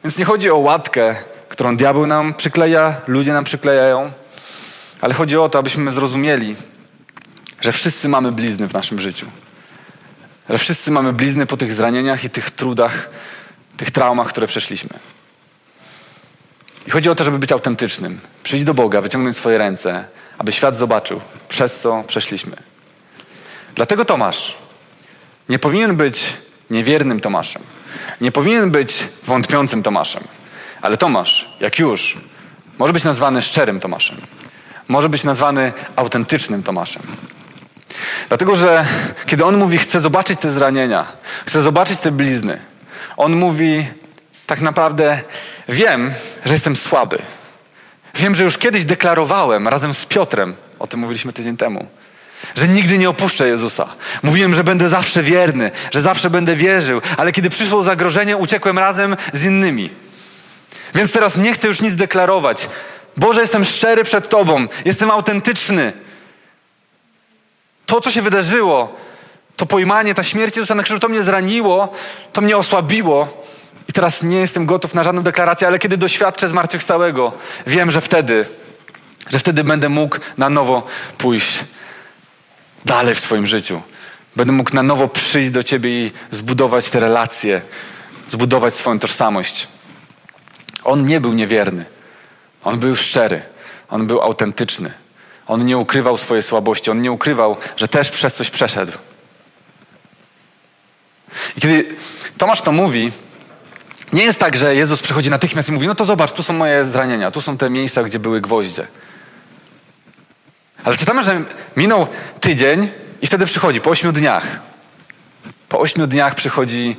Więc 0.04 0.18
nie 0.18 0.24
chodzi 0.24 0.50
o 0.50 0.56
łatkę, 0.56 1.16
którą 1.48 1.76
diabeł 1.76 2.06
nam 2.06 2.34
przykleja, 2.34 2.96
ludzie 3.06 3.32
nam 3.32 3.44
przyklejają, 3.44 4.12
ale 5.00 5.14
chodzi 5.14 5.38
o 5.38 5.48
to, 5.48 5.58
abyśmy 5.58 5.92
zrozumieli, 5.92 6.56
że 7.60 7.72
wszyscy 7.72 8.08
mamy 8.08 8.32
blizny 8.32 8.68
w 8.68 8.72
naszym 8.72 8.98
życiu. 8.98 9.26
Że 10.50 10.58
wszyscy 10.58 10.90
mamy 10.90 11.12
blizny 11.12 11.46
po 11.46 11.56
tych 11.56 11.72
zranieniach 11.72 12.24
i 12.24 12.30
tych 12.30 12.50
trudach, 12.50 13.10
tych 13.76 13.90
traumach, 13.90 14.28
które 14.28 14.46
przeszliśmy. 14.46 14.90
I 16.86 16.90
chodzi 16.90 17.10
o 17.10 17.14
to, 17.14 17.24
żeby 17.24 17.38
być 17.38 17.52
autentycznym. 17.52 18.20
Przyjść 18.42 18.64
do 18.64 18.74
Boga, 18.74 19.00
wyciągnąć 19.00 19.36
swoje 19.36 19.58
ręce, 19.58 20.04
aby 20.38 20.52
świat 20.52 20.78
zobaczył, 20.78 21.20
przez 21.48 21.80
co 21.80 22.04
przeszliśmy. 22.06 22.56
Dlatego 23.74 24.04
Tomasz 24.04 24.56
nie 25.48 25.58
powinien 25.58 25.96
być 25.96 26.32
niewiernym 26.70 27.20
Tomaszem. 27.20 27.62
Nie 28.20 28.32
powinien 28.32 28.70
być 28.70 29.08
wątpiącym 29.24 29.82
Tomaszem. 29.82 30.24
Ale 30.82 30.96
Tomasz, 30.96 31.48
jak 31.60 31.78
już, 31.78 32.18
może 32.78 32.92
być 32.92 33.04
nazwany 33.04 33.42
szczerym 33.42 33.80
Tomaszem. 33.80 34.16
Może 34.88 35.08
być 35.08 35.24
nazwany 35.24 35.72
autentycznym 35.96 36.62
Tomaszem. 36.62 37.02
Dlatego, 38.28 38.56
że 38.56 38.86
kiedy 39.26 39.44
on 39.44 39.56
mówi, 39.56 39.78
chcę 39.78 40.00
zobaczyć 40.00 40.40
te 40.40 40.52
zranienia, 40.52 41.06
chcę 41.46 41.62
zobaczyć 41.62 41.98
te 41.98 42.10
blizny, 42.10 42.58
on 43.16 43.36
mówi, 43.36 43.86
tak 44.46 44.60
naprawdę 44.60 45.22
wiem, 45.72 46.12
że 46.44 46.52
jestem 46.52 46.76
słaby. 46.76 47.18
Wiem, 48.14 48.34
że 48.34 48.44
już 48.44 48.58
kiedyś 48.58 48.84
deklarowałem 48.84 49.68
razem 49.68 49.94
z 49.94 50.06
Piotrem, 50.06 50.54
o 50.78 50.86
tym 50.86 51.00
mówiliśmy 51.00 51.32
tydzień 51.32 51.56
temu, 51.56 51.86
że 52.54 52.68
nigdy 52.68 52.98
nie 52.98 53.08
opuszczę 53.08 53.48
Jezusa. 53.48 53.88
Mówiłem, 54.22 54.54
że 54.54 54.64
będę 54.64 54.88
zawsze 54.88 55.22
wierny, 55.22 55.70
że 55.90 56.00
zawsze 56.02 56.30
będę 56.30 56.56
wierzył, 56.56 57.02
ale 57.16 57.32
kiedy 57.32 57.50
przyszło 57.50 57.82
zagrożenie, 57.82 58.36
uciekłem 58.36 58.78
razem 58.78 59.16
z 59.32 59.44
innymi. 59.44 59.90
Więc 60.94 61.12
teraz 61.12 61.36
nie 61.36 61.52
chcę 61.52 61.68
już 61.68 61.80
nic 61.80 61.94
deklarować. 61.94 62.68
Boże, 63.16 63.40
jestem 63.40 63.64
szczery 63.64 64.04
przed 64.04 64.28
Tobą, 64.28 64.66
jestem 64.84 65.10
autentyczny. 65.10 65.92
To, 67.86 68.00
co 68.00 68.10
się 68.10 68.22
wydarzyło, 68.22 68.96
to 69.56 69.66
pojmanie, 69.66 70.14
ta 70.14 70.22
śmierć 70.22 70.56
Jezusa 70.56 70.74
na 70.74 70.82
krzyżu, 70.82 71.00
to 71.00 71.08
mnie 71.08 71.22
zraniło, 71.22 71.92
to 72.32 72.40
mnie 72.40 72.56
osłabiło. 72.56 73.44
I 73.92 73.94
teraz 73.94 74.22
nie 74.22 74.36
jestem 74.36 74.66
gotów 74.66 74.94
na 74.94 75.02
żadną 75.02 75.22
deklarację, 75.22 75.66
ale 75.66 75.78
kiedy 75.78 75.96
doświadczę 75.96 76.48
zmartwychwstałego, 76.48 77.32
wiem, 77.66 77.90
że 77.90 78.00
wtedy, 78.00 78.46
że 79.30 79.38
wtedy 79.38 79.64
będę 79.64 79.88
mógł 79.88 80.16
na 80.38 80.50
nowo 80.50 80.86
pójść 81.18 81.64
dalej 82.84 83.14
w 83.14 83.20
swoim 83.20 83.46
życiu. 83.46 83.82
Będę 84.36 84.52
mógł 84.52 84.74
na 84.74 84.82
nowo 84.82 85.08
przyjść 85.08 85.50
do 85.50 85.62
Ciebie 85.62 85.90
i 85.90 86.12
zbudować 86.30 86.90
te 86.90 87.00
relacje, 87.00 87.62
zbudować 88.28 88.74
swoją 88.74 88.98
tożsamość. 88.98 89.68
On 90.84 91.06
nie 91.06 91.20
był 91.20 91.32
niewierny. 91.32 91.84
On 92.64 92.78
był 92.78 92.96
szczery. 92.96 93.42
On 93.90 94.06
był 94.06 94.20
autentyczny. 94.20 94.92
On 95.46 95.66
nie 95.66 95.78
ukrywał 95.78 96.16
swojej 96.16 96.42
słabości. 96.42 96.90
On 96.90 97.02
nie 97.02 97.12
ukrywał, 97.12 97.56
że 97.76 97.88
też 97.88 98.10
przez 98.10 98.34
coś 98.34 98.50
przeszedł. 98.50 98.92
I 101.56 101.60
kiedy 101.60 101.96
Tomasz 102.38 102.60
to 102.60 102.72
mówi, 102.72 103.12
nie 104.12 104.22
jest 104.22 104.38
tak, 104.38 104.56
że 104.56 104.74
Jezus 104.74 105.02
przychodzi 105.02 105.30
natychmiast 105.30 105.68
i 105.68 105.72
mówi: 105.72 105.86
No 105.86 105.94
to 105.94 106.04
zobacz, 106.04 106.32
tu 106.32 106.42
są 106.42 106.52
moje 106.52 106.84
zranienia, 106.84 107.30
tu 107.30 107.40
są 107.40 107.56
te 107.56 107.70
miejsca, 107.70 108.02
gdzie 108.02 108.18
były 108.18 108.40
gwoździe. 108.40 108.86
Ale 110.84 110.96
czytamy, 110.96 111.22
że 111.22 111.44
minął 111.76 112.06
tydzień 112.40 112.88
i 113.22 113.26
wtedy 113.26 113.46
przychodzi, 113.46 113.80
po 113.80 113.90
ośmiu 113.90 114.12
dniach. 114.12 114.60
Po 115.68 115.80
ośmiu 115.80 116.06
dniach 116.06 116.34
przychodzi 116.34 116.96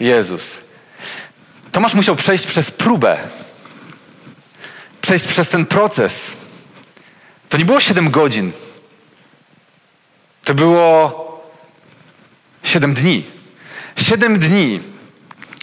Jezus. 0.00 0.60
Tomasz 1.72 1.94
musiał 1.94 2.16
przejść 2.16 2.46
przez 2.46 2.70
próbę, 2.70 3.18
przejść 5.00 5.26
przez 5.26 5.48
ten 5.48 5.66
proces. 5.66 6.32
To 7.48 7.58
nie 7.58 7.64
było 7.64 7.80
siedem 7.80 8.10
godzin. 8.10 8.52
To 10.44 10.54
było 10.54 11.42
siedem 12.62 12.94
dni. 12.94 13.24
Siedem 13.96 14.38
dni, 14.38 14.80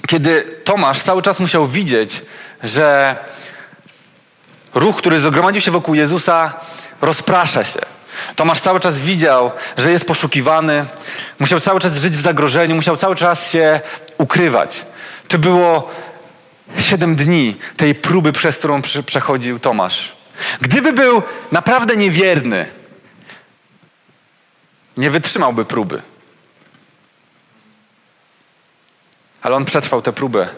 kiedy 0.10 0.44
Tomasz 0.64 1.02
cały 1.02 1.22
czas 1.22 1.40
musiał 1.40 1.68
widzieć, 1.68 2.22
że 2.64 3.16
ruch, 4.74 4.96
który 4.96 5.20
zgromadził 5.20 5.62
się 5.62 5.72
wokół 5.72 5.96
Jezusa, 5.96 6.54
rozprasza 7.02 7.64
się. 7.64 7.80
Tomasz 8.36 8.62
cały 8.62 8.80
czas 8.80 9.00
widział, 9.00 9.52
że 9.78 9.92
jest 9.92 10.08
poszukiwany, 10.08 10.86
musiał 11.40 11.60
cały 11.60 11.80
czas 11.80 11.98
żyć 11.98 12.18
w 12.18 12.22
zagrożeniu, 12.22 12.76
musiał 12.76 12.98
cały 12.98 13.16
czas 13.16 13.52
się 13.52 13.82
ukrywać. 14.18 14.86
To 15.28 15.38
było 15.38 15.92
siedem 16.78 17.16
dni 17.16 17.58
tej 17.78 17.96
próby, 17.96 18.32
przez 18.32 18.58
którą 18.58 18.82
przechodził 19.06 19.60
Tomasz. 19.60 20.16
Gdyby 20.62 20.94
był 20.94 21.24
naprawdę 21.52 21.96
niewierny, 21.96 22.66
nie 24.98 25.10
wytrzymałby 25.10 25.66
próby. 25.66 26.02
Ale 29.42 29.56
on 29.56 29.66
przetrwał 29.66 30.02
tę 30.02 30.14
próbę. 30.14 30.50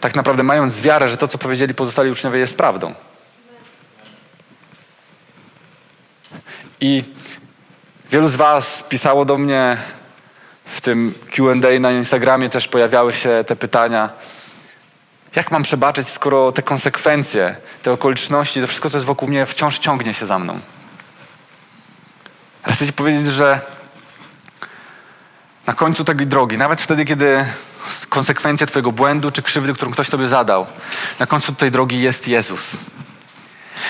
Tak 0.00 0.14
naprawdę 0.14 0.42
mając 0.42 0.80
wiarę, 0.80 1.08
że 1.08 1.16
to, 1.16 1.28
co 1.28 1.38
powiedzieli 1.38 1.74
pozostali 1.74 2.10
uczniowie, 2.10 2.38
jest 2.38 2.56
prawdą. 2.56 2.94
I 6.80 7.04
wielu 8.10 8.28
z 8.28 8.36
Was 8.36 8.84
pisało 8.88 9.24
do 9.24 9.38
mnie 9.38 9.76
w 10.64 10.80
tym 10.80 11.14
QA 11.36 11.80
na 11.80 11.90
Instagramie, 11.90 12.48
też 12.48 12.68
pojawiały 12.68 13.12
się 13.12 13.44
te 13.46 13.56
pytania. 13.56 14.10
Jak 15.36 15.50
mam 15.50 15.62
przebaczyć, 15.62 16.08
skoro 16.08 16.52
te 16.52 16.62
konsekwencje, 16.62 17.56
te 17.82 17.92
okoliczności, 17.92 18.60
to 18.60 18.66
wszystko, 18.66 18.90
co 18.90 18.96
jest 18.96 19.06
wokół 19.06 19.28
mnie, 19.28 19.46
wciąż 19.46 19.78
ciągnie 19.78 20.14
się 20.14 20.26
za 20.26 20.38
mną? 20.38 20.60
Ale 22.62 22.74
chcę 22.74 22.86
Ci 22.86 22.92
powiedzieć, 22.92 23.26
że 23.26 23.60
na 25.66 25.74
końcu 25.74 26.04
tej 26.04 26.16
drogi, 26.16 26.58
nawet 26.58 26.80
wtedy, 26.80 27.04
kiedy 27.04 27.46
konsekwencje 28.08 28.66
Twojego 28.66 28.92
błędu 28.92 29.30
czy 29.30 29.42
krzywdy, 29.42 29.72
którą 29.72 29.90
ktoś 29.90 30.08
Tobie 30.08 30.28
zadał, 30.28 30.66
na 31.18 31.26
końcu 31.26 31.54
tej 31.54 31.70
drogi 31.70 32.00
jest 32.00 32.28
Jezus. 32.28 32.76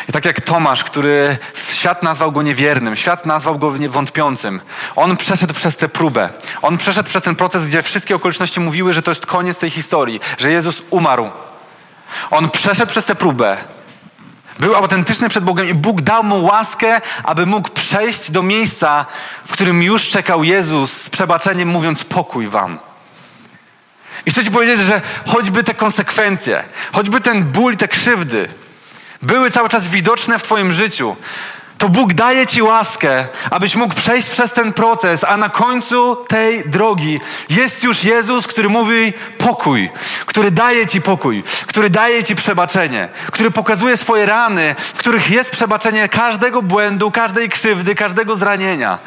I 0.08 0.12
tak 0.12 0.24
jak 0.24 0.40
Tomasz, 0.40 0.84
który 0.84 1.38
świat 1.54 2.02
nazwał 2.02 2.32
go 2.32 2.42
niewiernym, 2.42 2.96
świat 2.96 3.26
nazwał 3.26 3.58
go 3.58 3.70
wątpiącym, 3.88 4.60
on 4.96 5.16
przeszedł 5.16 5.54
przez 5.54 5.76
tę 5.76 5.88
próbę. 5.88 6.28
On 6.62 6.78
przeszedł 6.78 7.08
przez 7.08 7.22
ten 7.22 7.36
proces, 7.36 7.66
gdzie 7.66 7.82
wszystkie 7.82 8.16
okoliczności 8.16 8.60
mówiły, 8.60 8.92
że 8.92 9.02
to 9.02 9.10
jest 9.10 9.26
koniec 9.26 9.58
tej 9.58 9.70
historii, 9.70 10.20
że 10.38 10.50
Jezus 10.50 10.82
umarł. 10.90 11.30
On 12.30 12.50
przeszedł 12.50 12.90
przez 12.90 13.04
tę 13.04 13.14
próbę. 13.14 13.56
Był 14.60 14.74
autentyczny 14.76 15.28
przed 15.28 15.44
Bogiem 15.44 15.68
i 15.68 15.74
Bóg 15.74 16.02
dał 16.02 16.24
mu 16.24 16.44
łaskę, 16.44 17.00
aby 17.24 17.46
mógł 17.46 17.68
przejść 17.68 18.30
do 18.30 18.42
miejsca, 18.42 19.06
w 19.44 19.52
którym 19.52 19.82
już 19.82 20.08
czekał 20.08 20.44
Jezus 20.44 20.92
z 20.92 21.10
przebaczeniem, 21.10 21.68
mówiąc: 21.68 22.04
Pokój 22.04 22.48
wam. 22.48 22.78
I 24.26 24.30
chcę 24.30 24.44
Ci 24.44 24.50
powiedzieć, 24.50 24.80
że 24.80 25.00
choćby 25.26 25.64
te 25.64 25.74
konsekwencje, 25.74 26.64
choćby 26.92 27.20
ten 27.20 27.44
ból, 27.44 27.76
te 27.76 27.88
krzywdy, 27.88 28.48
były 29.22 29.50
cały 29.50 29.68
czas 29.68 29.88
widoczne 29.88 30.38
w 30.38 30.42
Twoim 30.42 30.72
życiu, 30.72 31.16
to 31.80 31.88
Bóg 31.88 32.14
daje 32.14 32.46
Ci 32.46 32.62
łaskę, 32.62 33.28
abyś 33.50 33.76
mógł 33.76 33.94
przejść 33.94 34.30
przez 34.30 34.52
ten 34.52 34.72
proces, 34.72 35.24
a 35.24 35.36
na 35.36 35.48
końcu 35.48 36.16
tej 36.28 36.68
drogi 36.68 37.20
jest 37.50 37.84
już 37.84 38.04
Jezus, 38.04 38.46
który 38.46 38.68
mówi 38.68 39.12
pokój, 39.38 39.90
który 40.26 40.50
daje 40.50 40.86
Ci 40.86 41.00
pokój, 41.00 41.42
który 41.66 41.90
daje 41.90 42.24
Ci 42.24 42.36
przebaczenie, 42.36 43.08
który 43.32 43.50
pokazuje 43.50 43.96
swoje 43.96 44.26
rany, 44.26 44.74
w 44.78 44.98
których 44.98 45.30
jest 45.30 45.50
przebaczenie 45.50 46.08
każdego 46.08 46.62
błędu, 46.62 47.10
każdej 47.10 47.48
krzywdy, 47.48 47.94
każdego 47.94 48.36
zranienia. 48.36 48.98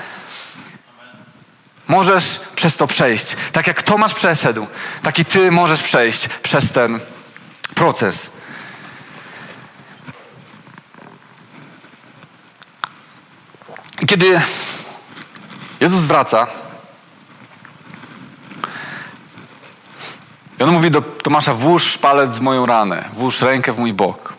Możesz 1.88 2.40
przez 2.56 2.76
to 2.76 2.88
przejść. 2.88 3.36
Tak 3.52 3.68
jak 3.68 3.84
Tomasz 3.84 4.14
przeszedł, 4.14 4.68
tak 5.04 5.20
i 5.20 5.26
ty 5.26 5.52
możesz 5.52 5.82
przejść 5.82 6.28
przez 6.28 6.72
ten 6.72 7.00
proces. 7.76 8.32
Kiedy 13.98 14.42
Jezus 15.80 16.02
wraca, 16.02 16.48
i 20.60 20.64
on 20.64 20.72
mówi 20.72 20.92
do 20.92 21.02
Tomasza: 21.02 21.54
Włóż 21.54 21.98
palec 21.98 22.38
w 22.38 22.42
moją 22.42 22.66
ranę, 22.66 23.10
włóż 23.14 23.42
rękę 23.42 23.74
w 23.74 23.80
mój 23.80 23.94
bok. 23.94 24.34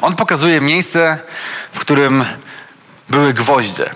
On 0.00 0.16
pokazuje 0.16 0.60
miejsce, 0.60 1.18
w 1.72 1.80
którym 1.80 2.24
były 3.08 3.34
gwoździe. 3.34 3.90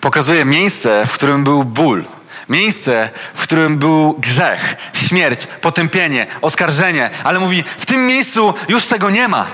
Pokazuje 0.00 0.44
miejsce, 0.44 1.06
w 1.06 1.12
którym 1.12 1.44
był 1.44 1.64
ból. 1.64 2.04
Miejsce, 2.48 3.10
w 3.34 3.42
którym 3.42 3.78
był 3.78 4.14
grzech, 4.18 4.76
śmierć, 4.92 5.46
potępienie, 5.46 6.26
oskarżenie. 6.42 7.10
Ale 7.24 7.38
mówi: 7.38 7.64
W 7.78 7.86
tym 7.86 8.06
miejscu 8.06 8.54
już 8.68 8.86
tego 8.86 9.10
nie 9.10 9.28
ma. 9.28 9.46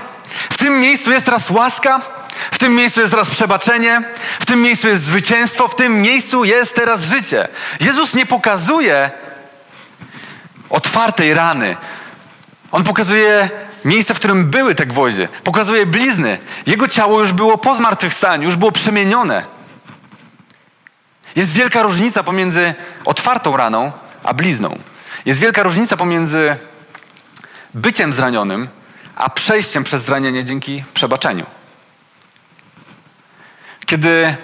W 0.49 0.57
tym 0.57 0.79
miejscu 0.79 1.11
jest 1.11 1.25
teraz 1.25 1.49
łaska, 1.49 2.01
w 2.51 2.57
tym 2.57 2.75
miejscu 2.75 2.99
jest 2.99 3.11
teraz 3.11 3.29
przebaczenie, 3.29 4.01
w 4.39 4.45
tym 4.45 4.61
miejscu 4.61 4.87
jest 4.87 5.03
zwycięstwo, 5.03 5.67
w 5.67 5.75
tym 5.75 6.01
miejscu 6.01 6.43
jest 6.43 6.75
teraz 6.75 7.03
życie. 7.03 7.47
Jezus 7.79 8.13
nie 8.13 8.25
pokazuje 8.25 9.11
otwartej 10.69 11.33
rany. 11.33 11.77
On 12.71 12.83
pokazuje 12.83 13.49
miejsce, 13.85 14.13
w 14.13 14.17
którym 14.17 14.49
były 14.49 14.75
te 14.75 14.85
gwoździe. 14.85 15.27
Pokazuje 15.43 15.85
blizny. 15.85 16.37
Jego 16.65 16.87
ciało 16.87 17.19
już 17.19 17.31
było 17.31 17.57
po 17.57 17.75
zmartwychwstaniu, 17.75 18.43
już 18.43 18.55
było 18.55 18.71
przemienione. 18.71 19.45
Jest 21.35 21.53
wielka 21.53 21.83
różnica 21.83 22.23
pomiędzy 22.23 22.73
otwartą 23.05 23.57
raną 23.57 23.91
a 24.23 24.33
blizną. 24.33 24.79
Jest 25.25 25.39
wielka 25.39 25.63
różnica 25.63 25.97
pomiędzy 25.97 26.55
byciem 27.73 28.13
zranionym, 28.13 28.69
a 29.15 29.29
przejściem 29.29 29.83
przez 29.83 30.05
zranienie 30.05 30.43
dzięki 30.43 30.83
przebaczeniu. 30.93 31.45
Kiedy 33.93 34.35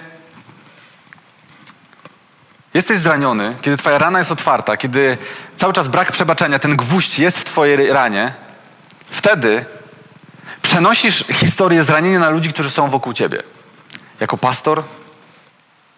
jesteś 2.74 2.98
zraniony, 2.98 3.56
kiedy 3.62 3.76
twoja 3.76 3.98
rana 3.98 4.18
jest 4.18 4.32
otwarta, 4.32 4.76
kiedy 4.76 5.18
cały 5.56 5.72
czas 5.72 5.88
brak 5.88 6.12
przebaczenia, 6.12 6.58
ten 6.58 6.76
gwóźdź 6.76 7.18
jest 7.18 7.38
w 7.38 7.44
twojej 7.44 7.92
ranie, 7.92 8.34
wtedy 9.10 9.64
przenosisz 10.62 11.24
historię 11.32 11.84
zranienia 11.84 12.18
na 12.18 12.30
ludzi, 12.30 12.52
którzy 12.52 12.70
są 12.70 12.90
wokół 12.90 13.12
ciebie. 13.12 13.42
Jako 14.20 14.38
pastor, 14.38 14.82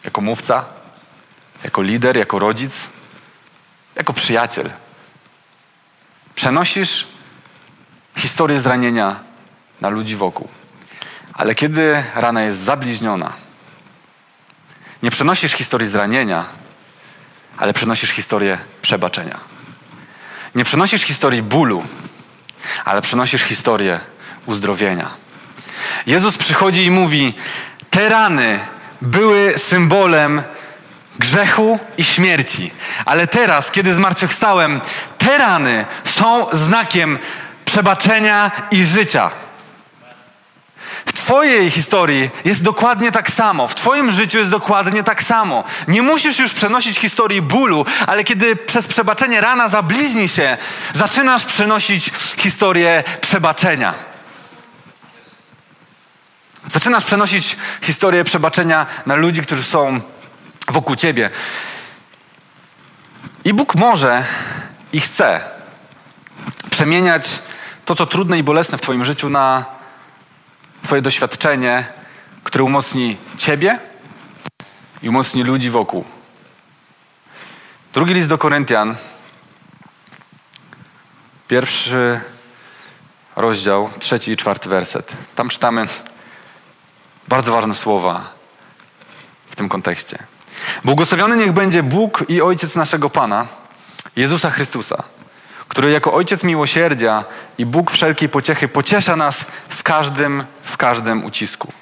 jako 0.04 0.20
mówca, 0.20 0.64
jako 1.64 1.82
lider, 1.82 2.16
jako 2.16 2.38
rodzic, 2.38 2.88
jako 3.94 4.12
przyjaciel. 4.12 4.70
Przenosisz 6.34 7.06
historię 8.16 8.60
zranienia 8.60 9.20
na 9.80 9.88
ludzi 9.88 10.16
wokół. 10.16 10.61
Ale 11.34 11.54
kiedy 11.54 12.04
rana 12.14 12.42
jest 12.42 12.58
zabliźniona, 12.58 13.32
nie 15.02 15.10
przenosisz 15.10 15.52
historii 15.52 15.88
zranienia, 15.88 16.44
ale 17.58 17.72
przenosisz 17.72 18.10
historię 18.10 18.58
przebaczenia. 18.82 19.38
Nie 20.54 20.64
przenosisz 20.64 21.02
historii 21.02 21.42
bólu, 21.42 21.84
ale 22.84 23.02
przenosisz 23.02 23.42
historię 23.42 24.00
uzdrowienia. 24.46 25.10
Jezus 26.06 26.38
przychodzi 26.38 26.84
i 26.84 26.90
mówi: 26.90 27.34
Te 27.90 28.08
rany 28.08 28.60
były 29.02 29.54
symbolem 29.58 30.42
grzechu 31.18 31.78
i 31.98 32.04
śmierci, 32.04 32.70
ale 33.04 33.26
teraz, 33.26 33.70
kiedy 33.70 33.94
zmartwychwstałem, 33.94 34.80
te 35.18 35.38
rany 35.38 35.86
są 36.04 36.46
znakiem 36.52 37.18
przebaczenia 37.64 38.50
i 38.70 38.84
życia. 38.84 39.30
Twojej 41.22 41.70
historii 41.70 42.30
jest 42.44 42.62
dokładnie 42.62 43.12
tak 43.12 43.30
samo. 43.30 43.68
W 43.68 43.74
Twoim 43.74 44.10
życiu 44.10 44.38
jest 44.38 44.50
dokładnie 44.50 45.04
tak 45.04 45.22
samo. 45.22 45.64
Nie 45.88 46.02
musisz 46.02 46.38
już 46.38 46.52
przenosić 46.52 46.98
historii 46.98 47.42
bólu, 47.42 47.86
ale 48.06 48.24
kiedy 48.24 48.56
przez 48.56 48.88
przebaczenie 48.88 49.40
rana 49.40 49.68
zabliźni 49.68 50.28
się, 50.28 50.56
zaczynasz 50.94 51.44
przenosić 51.44 52.10
historię 52.36 53.04
przebaczenia. 53.20 53.94
Zaczynasz 56.70 57.04
przenosić 57.04 57.56
historię 57.82 58.24
przebaczenia 58.24 58.86
na 59.06 59.14
ludzi, 59.14 59.42
którzy 59.42 59.64
są 59.64 60.00
wokół 60.68 60.96
Ciebie. 60.96 61.30
I 63.44 63.54
Bóg 63.54 63.74
może 63.74 64.24
i 64.92 65.00
chce 65.00 65.40
przemieniać 66.70 67.42
to, 67.84 67.94
co 67.94 68.06
trudne 68.06 68.38
i 68.38 68.42
bolesne 68.42 68.78
w 68.78 68.80
Twoim 68.80 69.04
życiu, 69.04 69.30
na 69.30 69.81
Twoje 70.82 71.02
doświadczenie, 71.02 71.84
które 72.44 72.64
umocni 72.64 73.16
Ciebie 73.36 73.78
i 75.02 75.08
umocni 75.08 75.42
ludzi 75.42 75.70
wokół. 75.70 76.04
Drugi 77.94 78.14
list 78.14 78.28
do 78.28 78.38
Koryntian, 78.38 78.96
pierwszy 81.48 82.20
rozdział, 83.36 83.90
trzeci 83.98 84.32
i 84.32 84.36
czwarty 84.36 84.68
werset. 84.68 85.16
Tam 85.34 85.48
czytamy 85.48 85.86
bardzo 87.28 87.52
ważne 87.52 87.74
słowa 87.74 88.32
w 89.50 89.56
tym 89.56 89.68
kontekście. 89.68 90.18
Błogosławiony 90.84 91.36
niech 91.36 91.52
będzie 91.52 91.82
Bóg 91.82 92.24
i 92.28 92.42
Ojciec 92.42 92.76
naszego 92.76 93.10
Pana, 93.10 93.46
Jezusa 94.16 94.50
Chrystusa 94.50 95.02
który 95.72 95.90
jako 95.90 96.14
Ojciec 96.14 96.44
miłosierdzia 96.44 97.24
i 97.58 97.66
Bóg 97.66 97.90
wszelkiej 97.90 98.28
pociechy 98.28 98.68
pociesza 98.68 99.16
nas 99.16 99.46
w 99.68 99.82
każdym, 99.82 100.44
w 100.64 100.76
każdym 100.76 101.24
ucisku. 101.24 101.72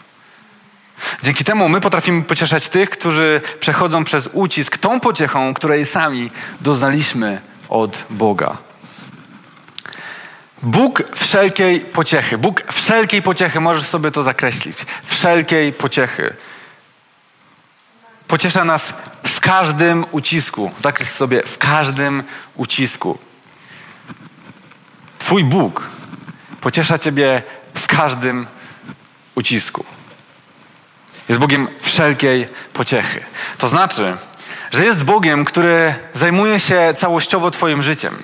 Dzięki 1.22 1.44
temu 1.44 1.68
my 1.68 1.80
potrafimy 1.80 2.22
pocieszać 2.22 2.68
tych, 2.68 2.90
którzy 2.90 3.40
przechodzą 3.60 4.04
przez 4.04 4.30
ucisk 4.32 4.78
tą 4.78 5.00
pociechą, 5.00 5.54
której 5.54 5.86
sami 5.86 6.30
doznaliśmy 6.60 7.40
od 7.68 8.06
Boga. 8.10 8.56
Bóg 10.62 11.02
wszelkiej 11.14 11.80
pociechy. 11.80 12.38
Bóg 12.38 12.72
wszelkiej 12.72 13.22
pociechy, 13.22 13.60
możesz 13.60 13.84
sobie 13.84 14.10
to 14.10 14.22
zakreślić. 14.22 14.76
Wszelkiej 15.04 15.72
pociechy. 15.72 16.34
Pociesza 18.28 18.64
nas 18.64 18.94
w 19.26 19.40
każdym 19.40 20.04
ucisku. 20.10 20.70
Zakreśl 20.78 21.12
sobie 21.12 21.42
w 21.42 21.58
każdym 21.58 22.22
ucisku. 22.56 23.18
Twój 25.30 25.44
Bóg 25.44 25.82
pociesza 26.60 26.98
Ciebie 26.98 27.42
w 27.74 27.86
każdym 27.86 28.46
ucisku. 29.34 29.84
Jest 31.28 31.40
Bogiem 31.40 31.68
wszelkiej 31.78 32.48
pociechy. 32.72 33.20
To 33.58 33.68
znaczy, 33.68 34.16
że 34.70 34.84
jest 34.84 35.04
Bogiem, 35.04 35.44
który 35.44 35.94
zajmuje 36.14 36.60
się 36.60 36.94
całościowo 36.96 37.50
Twoim 37.50 37.82
życiem. 37.82 38.22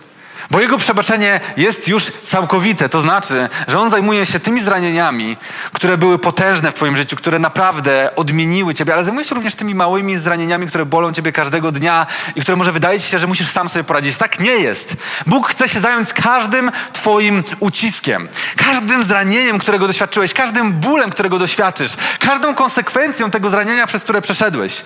Bo 0.50 0.60
Jego 0.60 0.78
przebaczenie 0.78 1.40
jest 1.56 1.88
już 1.88 2.04
całkowite. 2.04 2.88
To 2.88 3.00
znaczy, 3.00 3.48
że 3.68 3.78
On 3.78 3.90
zajmuje 3.90 4.26
się 4.26 4.40
tymi 4.40 4.62
zranieniami, 4.62 5.36
które 5.72 5.98
były 5.98 6.18
potężne 6.18 6.70
w 6.70 6.74
Twoim 6.74 6.96
życiu, 6.96 7.16
które 7.16 7.38
naprawdę 7.38 8.10
odmieniły 8.16 8.74
Ciebie, 8.74 8.94
ale 8.94 9.04
zajmuje 9.04 9.24
się 9.24 9.34
również 9.34 9.54
tymi 9.54 9.74
małymi 9.74 10.18
zranieniami, 10.18 10.66
które 10.66 10.86
bolą 10.86 11.12
Ciebie 11.12 11.32
każdego 11.32 11.72
dnia 11.72 12.06
i 12.34 12.40
które 12.40 12.56
może 12.56 12.72
wydaje 12.72 13.00
Ci 13.00 13.10
się, 13.10 13.18
że 13.18 13.26
musisz 13.26 13.48
sam 13.48 13.68
sobie 13.68 13.84
poradzić. 13.84 14.16
Tak 14.16 14.40
nie 14.40 14.52
jest. 14.52 14.96
Bóg 15.26 15.48
chce 15.48 15.68
się 15.68 15.80
zająć 15.80 16.12
każdym 16.12 16.72
Twoim 16.92 17.44
uciskiem, 17.60 18.28
każdym 18.56 19.04
zranieniem, 19.04 19.58
którego 19.58 19.86
doświadczyłeś, 19.86 20.32
każdym 20.32 20.72
bólem, 20.72 21.10
którego 21.10 21.38
doświadczysz, 21.38 21.92
każdą 22.18 22.54
konsekwencją 22.54 23.30
tego 23.30 23.50
zranienia, 23.50 23.86
przez 23.86 24.02
które 24.02 24.20
przeszedłeś. 24.20 24.82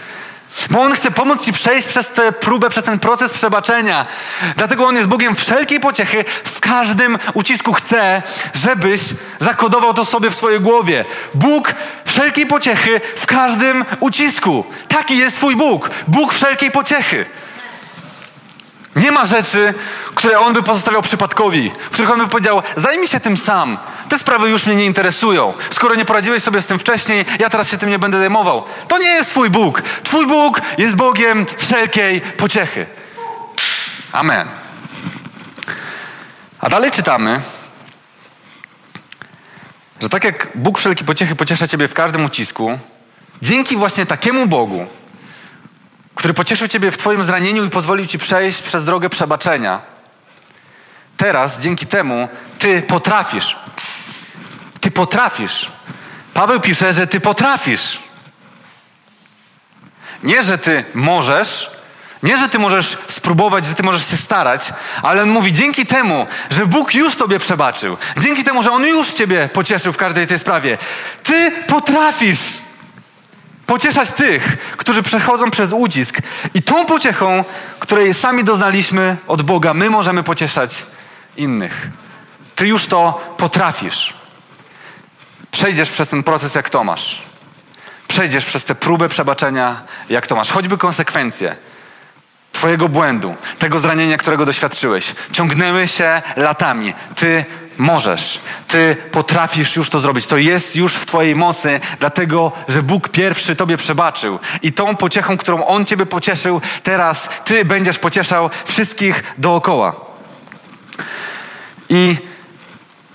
Bo 0.70 0.80
On 0.80 0.92
chce 0.92 1.10
pomóc 1.10 1.44
Ci 1.44 1.52
przejść 1.52 1.88
przez 1.88 2.08
tę 2.08 2.32
próbę, 2.32 2.70
przez 2.70 2.84
ten 2.84 2.98
proces 2.98 3.32
przebaczenia. 3.32 4.06
Dlatego 4.56 4.86
On 4.86 4.96
jest 4.96 5.08
Bogiem 5.08 5.36
wszelkiej 5.36 5.80
pociechy. 5.80 6.24
W 6.44 6.60
każdym 6.60 7.18
ucisku 7.34 7.72
chce, 7.72 8.22
żebyś 8.54 9.00
zakodował 9.40 9.94
to 9.94 10.04
sobie 10.04 10.30
w 10.30 10.36
swojej 10.36 10.60
głowie. 10.60 11.04
Bóg 11.34 11.74
wszelkiej 12.04 12.46
pociechy 12.46 13.00
w 13.16 13.26
każdym 13.26 13.84
ucisku. 14.00 14.64
Taki 14.88 15.18
jest 15.18 15.36
Twój 15.36 15.56
Bóg. 15.56 15.90
Bóg 16.08 16.34
wszelkiej 16.34 16.70
pociechy. 16.70 17.26
Nie 18.96 19.12
ma 19.12 19.24
rzeczy, 19.24 19.74
które 20.14 20.40
on 20.40 20.53
by 20.53 20.62
pozostawiał 20.62 21.03
przypadkowi, 21.03 21.72
w 21.90 21.94
których 21.94 22.11
on 22.11 22.18
by 22.18 22.29
powiedział: 22.29 22.62
Zajmij 22.76 23.09
się 23.09 23.20
tym 23.20 23.37
sam. 23.37 23.79
Te 24.09 24.18
sprawy 24.18 24.50
już 24.50 24.66
mnie 24.66 24.76
nie 24.76 24.85
interesują. 24.85 25.55
Skoro 25.70 25.94
nie 25.94 26.05
poradziłeś 26.05 26.42
sobie 26.42 26.62
z 26.62 26.66
tym 26.66 26.79
wcześniej, 26.79 27.24
ja 27.38 27.50
teraz 27.50 27.70
się 27.70 27.79
tym 27.79 27.88
nie 27.90 27.98
będę 27.98 28.18
zajmował. 28.18 28.64
To 28.88 28.98
nie 28.98 29.09
jest 29.09 29.31
Twój 29.31 29.50
Bóg. 29.50 29.83
Twój 30.03 30.26
Bóg 30.26 30.61
jest 30.79 30.96
Bogiem 30.96 31.46
wszelkiej 31.57 32.20
pociechy. 32.20 32.87
Amen. 34.12 34.48
A 36.61 36.68
dalej 36.68 36.90
czytamy, 36.90 37.40
że 40.00 40.09
tak 40.09 40.24
jak 40.24 40.48
Bóg 40.55 40.79
wszelkiej 40.79 41.07
pociechy 41.07 41.35
pociesza 41.35 41.68
Ciebie 41.68 41.88
w 41.88 41.94
każdym 41.94 42.24
ucisku, 42.24 42.79
dzięki 43.42 43.76
właśnie 43.76 44.07
takiemu 44.07 44.46
Bogu, 44.46 44.87
który 46.20 46.35
pocieszył 46.35 46.68
ciebie 46.68 46.90
w 46.90 46.96
twoim 46.96 47.24
zranieniu 47.24 47.64
i 47.64 47.70
pozwolił 47.70 48.06
ci 48.06 48.18
przejść 48.18 48.62
przez 48.62 48.85
drogę 48.85 49.09
przebaczenia. 49.09 49.80
Teraz, 51.16 51.61
dzięki 51.61 51.87
temu, 51.87 52.28
ty 52.59 52.83
potrafisz. 52.83 53.56
Ty 54.80 54.90
potrafisz. 54.90 55.70
Paweł 56.35 56.61
pisze, 56.61 56.92
że 56.92 57.06
ty 57.06 57.20
potrafisz. 57.20 57.98
Nie, 60.22 60.42
że 60.42 60.59
ty 60.59 60.85
możesz, 60.94 61.70
nie, 62.22 62.38
że 62.38 62.48
ty 62.48 62.59
możesz 62.59 62.98
spróbować, 63.09 63.66
że 63.66 63.74
ty 63.74 63.83
możesz 63.83 64.11
się 64.11 64.16
starać, 64.16 64.72
ale 65.02 65.22
on 65.22 65.30
mówi 65.30 65.52
dzięki 65.52 65.87
temu, 65.87 66.26
że 66.50 66.66
Bóg 66.66 66.94
już 66.94 67.16
tobie 67.16 67.38
przebaczył, 67.38 67.96
dzięki 68.16 68.44
temu, 68.44 68.62
że 68.62 68.72
On 68.72 68.87
już 68.87 69.12
ciebie 69.12 69.48
pocieszył 69.52 69.92
w 69.92 69.96
każdej 69.96 70.26
tej 70.26 70.38
sprawie, 70.38 70.78
ty 71.22 71.52
potrafisz 71.66 72.69
pocieszać 73.70 74.11
tych, 74.11 74.56
którzy 74.76 75.02
przechodzą 75.02 75.50
przez 75.50 75.72
ucisk. 75.72 76.18
I 76.54 76.62
tą 76.62 76.87
pociechą, 76.87 77.44
której 77.78 78.14
sami 78.14 78.44
doznaliśmy 78.44 79.16
od 79.26 79.42
Boga, 79.42 79.74
my 79.74 79.90
możemy 79.90 80.22
pocieszać 80.22 80.87
innych. 81.37 81.88
Ty 82.54 82.66
już 82.66 82.87
to 82.87 83.35
potrafisz. 83.37 84.14
Przejdziesz 85.50 85.90
przez 85.90 86.09
ten 86.09 86.22
proces 86.22 86.54
jak 86.54 86.70
Tomasz. 86.70 87.22
Przejdziesz 88.09 88.44
przez 88.44 88.64
tę 88.64 88.74
próbę 88.74 89.09
przebaczenia 89.09 89.83
jak 90.09 90.26
Tomasz. 90.26 90.50
Choćby 90.50 90.78
konsekwencje 90.78 91.56
Twojego 92.60 92.88
błędu, 92.88 93.34
tego 93.58 93.78
zranienia, 93.78 94.16
którego 94.16 94.46
doświadczyłeś, 94.46 95.14
ciągnęły 95.32 95.88
się 95.88 96.22
latami. 96.36 96.94
Ty 97.16 97.44
możesz. 97.78 98.40
Ty 98.68 98.96
potrafisz 99.10 99.76
już 99.76 99.90
to 99.90 99.98
zrobić. 99.98 100.26
To 100.26 100.36
jest 100.36 100.76
już 100.76 100.94
w 100.94 101.06
Twojej 101.06 101.36
mocy, 101.36 101.80
dlatego 101.98 102.52
że 102.68 102.82
Bóg 102.82 103.08
pierwszy 103.08 103.56
Tobie 103.56 103.76
przebaczył. 103.76 104.38
I 104.62 104.72
tą 104.72 104.96
pociechą, 104.96 105.38
którą 105.38 105.64
On 105.66 105.84
Ciebie 105.84 106.06
pocieszył, 106.06 106.60
teraz 106.82 107.28
Ty 107.44 107.64
będziesz 107.64 107.98
pocieszał 107.98 108.50
wszystkich 108.64 109.34
dookoła. 109.38 109.96
I 111.88 112.16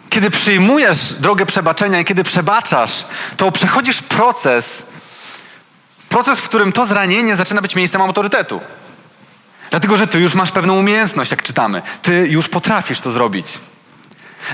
kiedy 0.10 0.30
przyjmujesz 0.30 1.14
drogę 1.14 1.46
przebaczenia 1.46 2.00
i 2.00 2.06
kiedy 2.06 2.24
przebaczasz, 2.24 3.06
to 3.38 3.52
przechodzisz 3.52 4.02
proces, 4.02 4.84
proces, 6.10 6.40
w 6.40 6.50
którym 6.50 6.72
to 6.72 6.86
zranienie 6.86 7.36
zaczyna 7.36 7.62
być 7.62 7.76
miejscem 7.76 8.02
autorytetu. 8.02 8.62
Dlatego, 9.76 9.98
że 9.98 10.08
ty 10.08 10.20
już 10.20 10.34
masz 10.34 10.52
pewną 10.52 10.80
umiejętność, 10.80 11.32
jak 11.32 11.44
czytamy. 11.44 11.82
Ty 12.02 12.28
już 12.28 12.50
potrafisz 12.50 13.02
to 13.02 13.12
zrobić. 13.12 13.48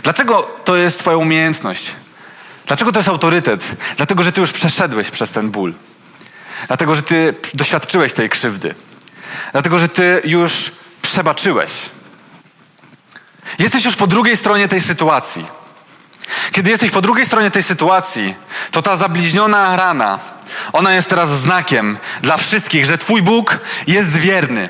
Dlaczego 0.04 0.42
to 0.64 0.76
jest 0.76 1.00
Twoja 1.00 1.18
umiejętność? 1.18 1.92
Dlaczego 2.68 2.92
to 2.92 3.00
jest 3.00 3.10
autorytet? 3.10 3.76
Dlatego, 3.98 4.24
że 4.24 4.32
Ty 4.32 4.42
już 4.42 4.52
przeszedłeś 4.52 5.12
przez 5.12 5.32
ten 5.32 5.50
ból. 5.50 5.74
Dlatego, 6.68 6.96
że 6.96 7.02
Ty 7.02 7.34
doświadczyłeś 7.54 8.14
tej 8.14 8.30
krzywdy. 8.30 8.76
Dlatego, 9.52 9.80
że 9.80 9.90
Ty 9.90 10.22
już 10.24 10.72
przebaczyłeś. 11.02 11.72
Jesteś 13.60 13.86
już 13.86 13.96
po 13.96 14.08
drugiej 14.08 14.38
stronie 14.38 14.68
tej 14.68 14.82
sytuacji. 14.82 15.46
Kiedy 16.52 16.70
jesteś 16.70 16.92
po 16.92 17.02
drugiej 17.02 17.26
stronie 17.26 17.52
tej 17.52 17.64
sytuacji, 17.64 18.36
to 18.72 18.82
ta 18.82 18.98
zabliźniona 18.98 19.76
rana, 19.76 20.20
ona 20.74 20.94
jest 20.94 21.10
teraz 21.10 21.30
znakiem 21.30 21.98
dla 22.22 22.38
wszystkich, 22.38 22.86
że 22.86 22.98
Twój 22.98 23.22
Bóg 23.22 23.60
jest 23.88 24.18
wierny. 24.18 24.70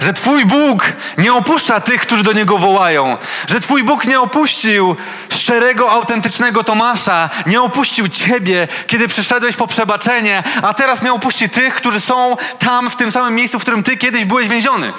Że 0.00 0.12
Twój 0.12 0.46
Bóg 0.46 0.92
nie 1.18 1.34
opuszcza 1.34 1.80
tych, 1.80 2.00
którzy 2.00 2.22
do 2.22 2.32
Niego 2.32 2.58
wołają. 2.58 3.18
Że 3.48 3.60
Twój 3.60 3.84
Bóg 3.84 4.06
nie 4.06 4.20
opuścił 4.20 4.96
szczerego, 5.28 5.90
autentycznego 5.90 6.64
Tomasza. 6.64 7.30
Nie 7.46 7.62
opuścił 7.62 8.08
Ciebie, 8.08 8.68
kiedy 8.86 9.08
przyszedłeś 9.08 9.56
po 9.56 9.66
przebaczenie, 9.66 10.42
a 10.62 10.74
teraz 10.74 11.02
nie 11.02 11.12
opuści 11.12 11.48
tych, 11.48 11.74
którzy 11.74 12.00
są 12.00 12.36
tam, 12.58 12.90
w 12.90 12.96
tym 12.96 13.12
samym 13.12 13.34
miejscu, 13.34 13.58
w 13.58 13.62
którym 13.62 13.82
Ty 13.82 13.96
kiedyś 13.96 14.24
byłeś 14.24 14.48
więziony. 14.48 14.92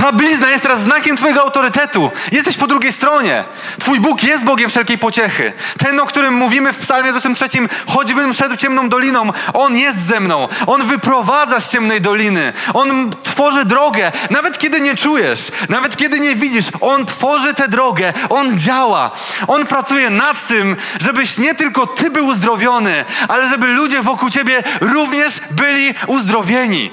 Ta 0.00 0.12
blizna 0.12 0.50
jest 0.50 0.62
teraz 0.62 0.80
znakiem 0.80 1.16
Twojego 1.16 1.42
autorytetu. 1.42 2.10
Jesteś 2.32 2.56
po 2.56 2.66
drugiej 2.66 2.92
stronie. 2.92 3.44
Twój 3.78 4.00
Bóg 4.00 4.22
jest 4.22 4.44
Bogiem 4.44 4.70
wszelkiej 4.70 4.98
pociechy. 4.98 5.52
Ten, 5.78 6.00
o 6.00 6.06
którym 6.06 6.34
mówimy 6.34 6.72
w 6.72 6.78
Psalmie 6.78 7.10
23, 7.10 7.46
choćbym 7.86 8.34
szedł 8.34 8.56
ciemną 8.56 8.88
doliną, 8.88 9.32
On 9.54 9.76
jest 9.76 10.06
ze 10.06 10.20
mną. 10.20 10.48
On 10.66 10.82
wyprowadza 10.82 11.60
z 11.60 11.70
ciemnej 11.70 12.00
doliny. 12.00 12.52
On 12.74 13.10
tworzy 13.22 13.64
drogę, 13.64 14.12
nawet 14.30 14.58
kiedy 14.58 14.80
nie 14.80 14.96
czujesz, 14.96 15.40
nawet 15.68 15.96
kiedy 15.96 16.20
nie 16.20 16.36
widzisz. 16.36 16.66
On 16.80 17.06
tworzy 17.06 17.54
tę 17.54 17.68
drogę. 17.68 18.12
On 18.28 18.58
działa. 18.58 19.10
On 19.46 19.66
pracuje 19.66 20.10
nad 20.10 20.46
tym, 20.46 20.76
żebyś 21.00 21.38
nie 21.38 21.54
tylko 21.54 21.86
Ty 21.86 22.10
był 22.10 22.26
uzdrowiony, 22.26 23.04
ale 23.28 23.48
żeby 23.48 23.66
ludzie 23.66 24.02
wokół 24.02 24.30
Ciebie 24.30 24.62
również 24.80 25.40
byli 25.50 25.94
uzdrowieni. 26.06 26.90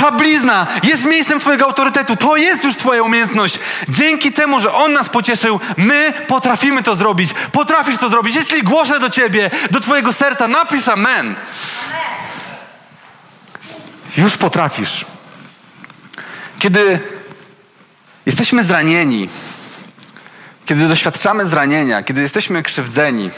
Ta 0.00 0.10
blizna 0.10 0.66
jest 0.82 1.04
miejscem 1.04 1.40
Twojego 1.40 1.64
autorytetu. 1.64 2.16
To 2.16 2.36
jest 2.36 2.64
już 2.64 2.76
Twoja 2.76 3.02
umiejętność. 3.02 3.58
Dzięki 3.88 4.32
temu, 4.32 4.60
że 4.60 4.72
On 4.74 4.92
nas 4.92 5.08
pocieszył, 5.08 5.60
my 5.76 6.12
potrafimy 6.28 6.82
to 6.82 6.96
zrobić. 6.96 7.30
Potrafisz 7.52 7.96
to 7.96 8.08
zrobić. 8.08 8.34
Jeśli 8.34 8.62
głoszę 8.62 9.00
do 9.00 9.10
Ciebie, 9.10 9.50
do 9.70 9.80
Twojego 9.80 10.12
serca, 10.12 10.48
napisz 10.48 10.88
amen. 10.88 11.34
Już 14.16 14.36
potrafisz. 14.36 15.06
Kiedy 16.58 17.00
jesteśmy 18.26 18.64
zranieni, 18.64 19.28
kiedy 20.66 20.88
doświadczamy 20.88 21.46
zranienia, 21.46 22.02
kiedy 22.02 22.20
jesteśmy 22.20 22.62
krzywdzeni, 22.62 23.30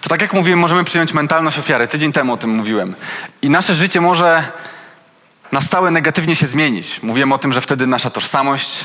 to 0.00 0.08
tak 0.08 0.22
jak 0.22 0.32
mówiłem, 0.32 0.58
możemy 0.58 0.84
przyjąć 0.84 1.12
mentalność 1.12 1.58
ofiary. 1.58 1.86
Tydzień 1.88 2.12
temu 2.12 2.32
o 2.32 2.36
tym 2.36 2.50
mówiłem. 2.50 2.94
I 3.42 3.50
nasze 3.50 3.74
życie 3.74 4.00
może 4.00 4.52
na 5.52 5.60
stałe 5.60 5.90
negatywnie 5.90 6.36
się 6.36 6.46
zmienić. 6.46 7.02
Mówiłem 7.02 7.32
o 7.32 7.38
tym, 7.38 7.52
że 7.52 7.60
wtedy 7.60 7.86
nasza 7.86 8.10
tożsamość 8.10 8.84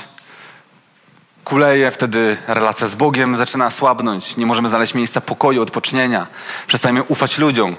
kuleje, 1.43 1.91
wtedy 1.91 2.37
relacja 2.47 2.87
z 2.87 2.95
Bogiem 2.95 3.37
zaczyna 3.37 3.69
słabnąć, 3.69 4.37
nie 4.37 4.45
możemy 4.45 4.69
znaleźć 4.69 4.93
miejsca 4.93 5.21
pokoju, 5.21 5.61
odpocznienia, 5.61 6.27
przestajemy 6.67 7.03
ufać 7.03 7.37
ludziom. 7.37 7.75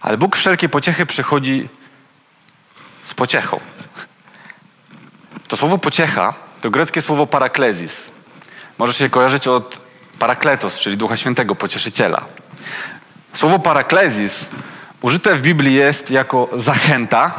Ale 0.00 0.18
Bóg 0.18 0.36
wszelkie 0.36 0.68
pociechy 0.68 1.06
przychodzi 1.06 1.68
z 3.04 3.14
pociechą. 3.14 3.60
To 5.48 5.56
słowo 5.56 5.78
pociecha 5.78 6.34
to 6.60 6.70
greckie 6.70 7.02
słowo 7.02 7.26
paraklezis. 7.26 8.10
Może 8.78 8.92
się 8.92 9.10
kojarzyć 9.10 9.48
od 9.48 9.80
parakletos, 10.18 10.78
czyli 10.78 10.96
Ducha 10.96 11.16
Świętego, 11.16 11.54
pocieszyciela. 11.54 12.24
Słowo 13.34 13.58
paraklezis 13.58 14.48
użyte 15.02 15.36
w 15.36 15.42
Biblii 15.42 15.74
jest 15.74 16.10
jako 16.10 16.48
zachęta, 16.52 17.34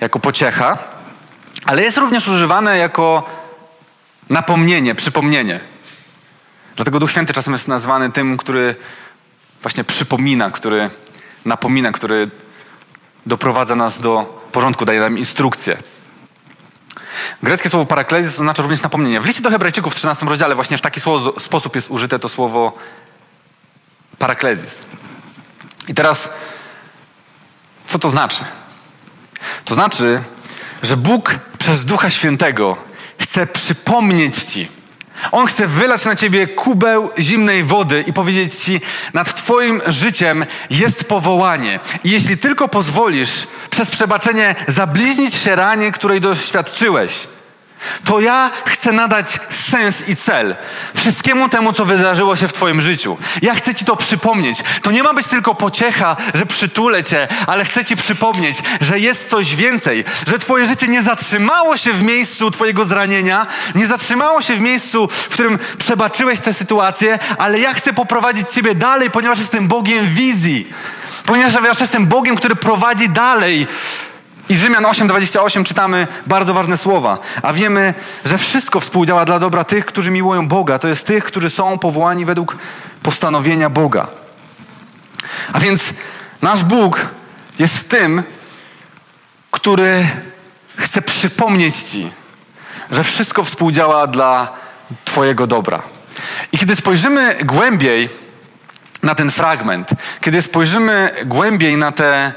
jako 0.00 0.18
pociecha, 0.18 0.78
ale 1.64 1.82
jest 1.82 1.98
również 1.98 2.28
używane 2.28 2.78
jako 2.78 3.24
napomnienie, 4.30 4.94
przypomnienie. 4.94 5.60
Dlatego 6.76 7.00
Duch 7.00 7.10
Święty 7.10 7.32
czasem 7.32 7.52
jest 7.52 7.68
nazwany 7.68 8.12
tym, 8.12 8.36
który 8.36 8.76
właśnie 9.62 9.84
przypomina, 9.84 10.50
który 10.50 10.90
napomina, 11.44 11.92
który 11.92 12.30
doprowadza 13.26 13.76
nas 13.76 14.00
do 14.00 14.42
porządku, 14.52 14.84
daje 14.84 15.00
nam 15.00 15.18
instrukcję. 15.18 15.76
Greckie 17.42 17.70
słowo 17.70 17.86
paraklezis 17.86 18.34
oznacza 18.34 18.62
również 18.62 18.82
napomnienie. 18.82 19.20
W 19.20 19.26
liście 19.26 19.42
do 19.42 19.50
Hebrajczyków 19.50 19.92
w 19.92 19.96
13 19.96 20.26
rozdziale 20.26 20.54
właśnie 20.54 20.78
w 20.78 20.80
taki 20.80 21.00
sposób 21.38 21.74
jest 21.74 21.90
użyte 21.90 22.18
to 22.18 22.28
słowo 22.28 22.72
paraklezis. 24.18 24.82
I 25.88 25.94
teraz, 25.94 26.30
co 27.88 27.98
to 27.98 28.10
znaczy? 28.10 28.44
To 29.64 29.74
znaczy, 29.74 30.22
że 30.82 30.96
Bóg 30.96 31.34
przez 31.58 31.84
Ducha 31.84 32.10
Świętego 32.10 32.76
chce 33.18 33.46
przypomnieć 33.46 34.44
Ci. 34.44 34.68
On 35.32 35.46
chce 35.46 35.66
wylać 35.66 36.04
na 36.04 36.16
Ciebie 36.16 36.46
kubeł 36.46 37.10
zimnej 37.18 37.64
wody 37.64 38.04
i 38.06 38.12
powiedzieć 38.12 38.54
Ci, 38.54 38.80
nad 39.14 39.34
Twoim 39.34 39.80
życiem 39.86 40.46
jest 40.70 41.04
powołanie. 41.04 41.80
I 42.04 42.10
jeśli 42.10 42.38
tylko 42.38 42.68
pozwolisz 42.68 43.46
przez 43.70 43.90
przebaczenie 43.90 44.54
zabliźnić 44.68 45.34
się 45.34 45.56
ranie, 45.56 45.92
której 45.92 46.20
doświadczyłeś, 46.20 47.28
to 48.04 48.20
ja 48.20 48.50
chcę 48.66 48.92
nadać 48.92 49.38
sens 49.50 50.08
i 50.08 50.16
cel 50.16 50.56
wszystkiemu 50.94 51.48
temu, 51.48 51.72
co 51.72 51.84
wydarzyło 51.84 52.36
się 52.36 52.48
w 52.48 52.52
Twoim 52.52 52.80
życiu. 52.80 53.18
Ja 53.42 53.54
chcę 53.54 53.74
Ci 53.74 53.84
to 53.84 53.96
przypomnieć. 53.96 54.58
To 54.82 54.90
nie 54.90 55.02
ma 55.02 55.14
być 55.14 55.26
tylko 55.26 55.54
pociecha, 55.54 56.16
że 56.34 56.46
przytulę 56.46 57.04
Cię, 57.04 57.28
ale 57.46 57.64
chcę 57.64 57.84
Ci 57.84 57.96
przypomnieć, 57.96 58.56
że 58.80 58.98
jest 58.98 59.30
coś 59.30 59.56
więcej, 59.56 60.04
że 60.26 60.38
Twoje 60.38 60.66
życie 60.66 60.88
nie 60.88 61.02
zatrzymało 61.02 61.76
się 61.76 61.92
w 61.92 62.02
miejscu 62.02 62.50
Twojego 62.50 62.84
zranienia, 62.84 63.46
nie 63.74 63.86
zatrzymało 63.86 64.42
się 64.42 64.54
w 64.54 64.60
miejscu, 64.60 65.08
w 65.08 65.28
którym 65.28 65.58
przebaczyłeś 65.78 66.40
tę 66.40 66.54
sytuację, 66.54 67.18
ale 67.38 67.60
ja 67.60 67.74
chcę 67.74 67.92
poprowadzić 67.92 68.48
Ciebie 68.48 68.74
dalej, 68.74 69.10
ponieważ 69.10 69.38
jestem 69.38 69.68
Bogiem 69.68 70.08
wizji. 70.08 70.72
Ponieważ 71.26 71.80
jestem 71.80 72.06
Bogiem, 72.06 72.36
który 72.36 72.56
prowadzi 72.56 73.08
dalej. 73.08 73.66
I 74.48 74.56
Rzymian 74.56 74.84
8:28 74.84 75.64
czytamy 75.64 76.06
bardzo 76.26 76.54
ważne 76.54 76.76
słowa, 76.76 77.18
a 77.42 77.52
wiemy, 77.52 77.94
że 78.24 78.38
wszystko 78.38 78.80
współdziała 78.80 79.24
dla 79.24 79.38
dobra 79.38 79.64
tych, 79.64 79.86
którzy 79.86 80.10
miłują 80.10 80.48
Boga, 80.48 80.78
to 80.78 80.88
jest 80.88 81.06
tych, 81.06 81.24
którzy 81.24 81.50
są 81.50 81.78
powołani 81.78 82.24
według 82.24 82.56
postanowienia 83.02 83.70
Boga. 83.70 84.08
A 85.52 85.60
więc 85.60 85.94
Nasz 86.42 86.64
Bóg 86.64 87.06
jest 87.58 87.88
tym, 87.88 88.22
który 89.50 90.06
chce 90.76 91.02
przypomnieć 91.02 91.76
Ci, 91.76 92.10
że 92.90 93.04
wszystko 93.04 93.44
współdziała 93.44 94.06
dla 94.06 94.52
Twojego 95.04 95.46
dobra. 95.46 95.82
I 96.52 96.58
kiedy 96.58 96.76
spojrzymy 96.76 97.36
głębiej 97.44 98.08
na 99.02 99.14
ten 99.14 99.30
fragment, 99.30 99.90
kiedy 100.20 100.42
spojrzymy 100.42 101.10
głębiej 101.24 101.76
na, 101.76 101.92
te, 101.92 102.32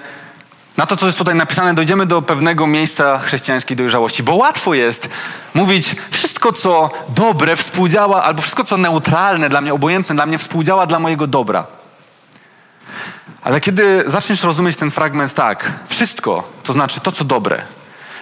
na 0.78 0.86
to, 0.86 0.98
co 0.98 1.06
jest 1.06 1.18
tutaj 1.18 1.36
napisane, 1.36 1.74
dojdziemy 1.74 2.06
do 2.06 2.22
pewnego 2.22 2.68
miejsca 2.68 3.20
chrześcijańskiej 3.20 3.78
dojrzałości. 3.78 4.24
Bo 4.24 4.36
łatwo 4.36 4.74
jest 4.74 5.10
mówić, 5.54 5.96
wszystko, 6.12 6.54
co 6.54 6.90
dobre 7.10 7.56
współdziała, 7.56 8.24
albo 8.24 8.42
wszystko, 8.42 8.64
co 8.64 8.78
neutralne 8.78 9.50
dla 9.50 9.62
mnie, 9.62 9.74
obojętne 9.74 10.16
dla 10.16 10.26
mnie, 10.26 10.38
współdziała 10.38 10.86
dla 10.86 11.00
mojego 11.00 11.28
dobra. 11.28 11.68
Ale 13.44 13.62
kiedy 13.62 14.04
zaczniesz 14.08 14.44
rozumieć 14.44 14.76
ten 14.76 14.92
fragment 14.92 15.34
tak, 15.34 15.74
wszystko, 15.88 16.44
to 16.64 16.74
znaczy 16.74 17.00
to, 17.00 17.12
co 17.12 17.24
dobre 17.24 17.62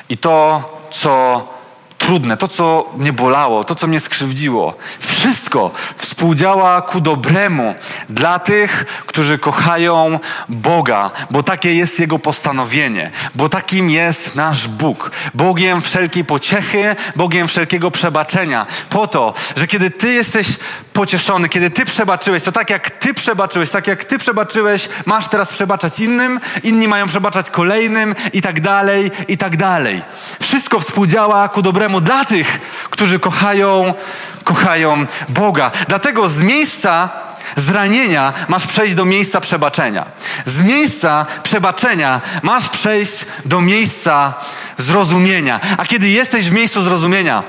i 0.10 0.18
to, 0.18 0.64
co 0.92 1.48
trudne, 2.10 2.38
to 2.38 2.48
co 2.48 2.94
mnie 2.98 3.14
bolało, 3.14 3.64
to 3.64 3.76
co 3.76 3.88
mnie 3.88 4.00
skrzywdziło, 4.00 4.78
wszystko 5.00 5.72
współdziała 5.98 6.82
ku 6.82 7.02
dobremu 7.02 7.76
dla 8.10 8.40
tych, 8.40 8.86
którzy 9.06 9.38
kochają 9.38 10.20
Boga, 10.50 11.12
bo 11.32 11.44
takie 11.44 11.74
jest 11.74 12.00
Jego 12.00 12.20
postanowienie, 12.20 13.12
bo 13.36 13.50
takim 13.50 13.90
jest 13.90 14.36
nasz 14.36 14.68
Bóg. 14.68 15.12
Bogiem 15.34 15.82
wszelkiej 15.82 16.26
pociechy, 16.26 16.96
Bogiem 17.16 17.48
wszelkiego 17.48 17.92
przebaczenia. 17.92 18.66
Po 18.90 19.08
to, 19.08 19.34
że 19.56 19.68
kiedy 19.68 19.92
Ty 19.92 20.14
jesteś 20.14 20.48
pocieszony, 20.94 21.50
kiedy 21.50 21.70
Ty 21.70 21.86
przebaczyłeś, 21.86 22.44
to 22.44 22.52
tak 22.52 22.70
jak 22.70 22.92
Ty 22.92 23.14
przebaczyłeś, 23.14 23.70
tak 23.70 23.88
jak 23.88 24.06
Ty 24.06 24.18
przebaczyłeś, 24.18 24.90
masz 25.06 25.28
teraz 25.28 25.54
przebaczać 25.54 26.00
innym, 26.00 26.40
inni 26.64 26.88
mają 26.88 27.08
przebaczać 27.08 27.52
kolejnym 27.52 28.16
i 28.34 28.42
tak 28.42 28.62
dalej, 28.62 29.12
i 29.28 29.38
tak 29.38 29.58
dalej. 29.58 30.02
Wszystko 30.42 30.80
współdziała 30.80 31.50
ku 31.50 31.62
dobremu 31.62 31.99
dla 32.02 32.26
tych, 32.26 32.60
którzy 32.90 33.20
kochają, 33.20 33.94
kochają 34.44 35.06
Boga. 35.30 35.72
Dlatego 35.88 36.30
z 36.30 36.42
miejsca 36.42 37.10
zranienia 37.56 38.34
masz 38.48 38.68
przejść 38.68 38.96
do 38.96 39.06
miejsca 39.06 39.42
przebaczenia. 39.42 40.06
Z 40.46 40.64
miejsca 40.64 41.26
przebaczenia 41.44 42.22
masz 42.44 42.70
przejść 42.70 43.26
do 43.46 43.62
miejsca 43.62 44.34
zrozumienia. 44.78 45.60
A 45.78 45.86
kiedy 45.86 46.10
jesteś 46.10 46.50
w 46.50 46.54
miejscu 46.54 46.82
zrozumienia, 46.82 47.44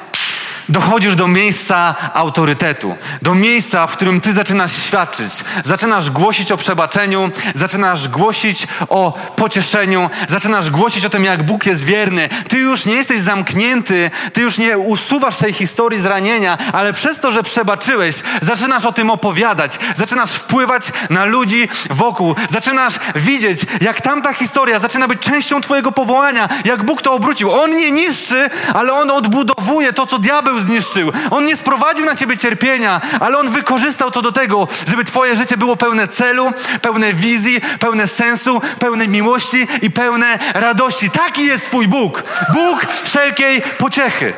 dochodzisz 0.71 1.15
do 1.15 1.29
miejsca 1.29 1.95
autorytetu, 2.15 2.97
do 3.23 3.35
miejsca, 3.35 3.87
w 3.87 3.93
którym 3.93 4.21
ty 4.21 4.33
zaczynasz 4.33 4.73
świadczyć, 4.73 5.33
zaczynasz 5.65 6.11
głosić 6.11 6.53
o 6.53 6.57
przebaczeniu, 6.57 7.31
zaczynasz 7.55 8.09
głosić 8.09 8.67
o 8.89 9.19
pocieszeniu, 9.37 10.11
zaczynasz 10.29 10.71
głosić 10.71 11.05
o 11.05 11.11
tym, 11.11 11.25
jak 11.25 11.47
Bóg 11.47 11.67
jest 11.67 11.85
wierny. 11.85 12.29
Ty 12.49 12.59
już 12.59 12.87
nie 12.87 12.95
jesteś 12.95 13.21
zamknięty, 13.21 14.11
ty 14.33 14.41
już 14.41 14.59
nie 14.59 14.79
usuwasz 14.79 15.37
tej 15.37 15.53
historii 15.53 16.01
zranienia, 16.01 16.59
ale 16.73 16.93
przez 16.93 17.21
to, 17.21 17.33
że 17.33 17.43
przebaczyłeś, 17.43 18.17
zaczynasz 18.43 18.85
o 18.85 18.93
tym 18.93 19.11
opowiadać, 19.11 19.79
zaczynasz 19.97 20.33
wpływać 20.33 20.93
na 21.11 21.25
ludzi 21.25 21.69
wokół, 21.91 22.35
zaczynasz 22.51 22.95
widzieć, 23.15 23.61
jak 23.81 24.01
tamta 24.01 24.33
historia 24.33 24.79
zaczyna 24.79 25.09
być 25.09 25.21
częścią 25.21 25.61
Twojego 25.61 25.93
powołania, 25.93 26.49
jak 26.65 26.85
Bóg 26.85 27.03
to 27.03 27.13
obrócił. 27.13 27.53
On 27.53 27.77
nie 27.77 27.91
niszczy, 27.91 28.51
ale 28.75 28.93
On 28.93 29.11
odbudowuje 29.11 29.93
to, 29.93 30.07
co 30.07 30.19
diabeł 30.19 30.60
zniszczył. 30.61 31.13
On 31.31 31.45
nie 31.45 31.57
sprowadził 31.57 32.05
na 32.05 32.15
ciebie 32.17 32.39
cierpienia, 32.39 33.01
ale 33.21 33.39
on 33.39 33.49
wykorzystał 33.49 34.11
to 34.11 34.23
do 34.23 34.33
tego, 34.33 34.69
żeby 34.89 35.05
twoje 35.05 35.37
życie 35.37 35.57
było 35.57 35.77
pełne 35.77 36.09
celu, 36.09 36.53
pełne 36.83 37.13
wizji, 37.13 37.61
pełne 37.81 38.07
sensu, 38.09 38.61
pełne 38.79 39.09
miłości 39.09 39.67
i 39.83 39.91
pełne 39.91 40.39
radości. 40.55 41.11
Taki 41.11 41.47
jest 41.47 41.67
twój 41.67 41.89
Bóg. 41.89 42.23
Bóg 42.53 42.87
wszelkiej 43.03 43.63
pociechy. 43.79 44.35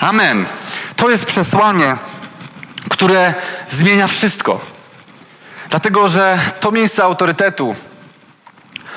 Amen. 0.00 0.46
To 0.96 1.10
jest 1.10 1.26
przesłanie, 1.26 1.96
które 2.90 3.34
zmienia 3.68 4.06
wszystko. 4.06 4.60
Dlatego, 5.70 6.08
że 6.08 6.38
to 6.60 6.70
miejsce 6.72 7.04
autorytetu, 7.04 7.74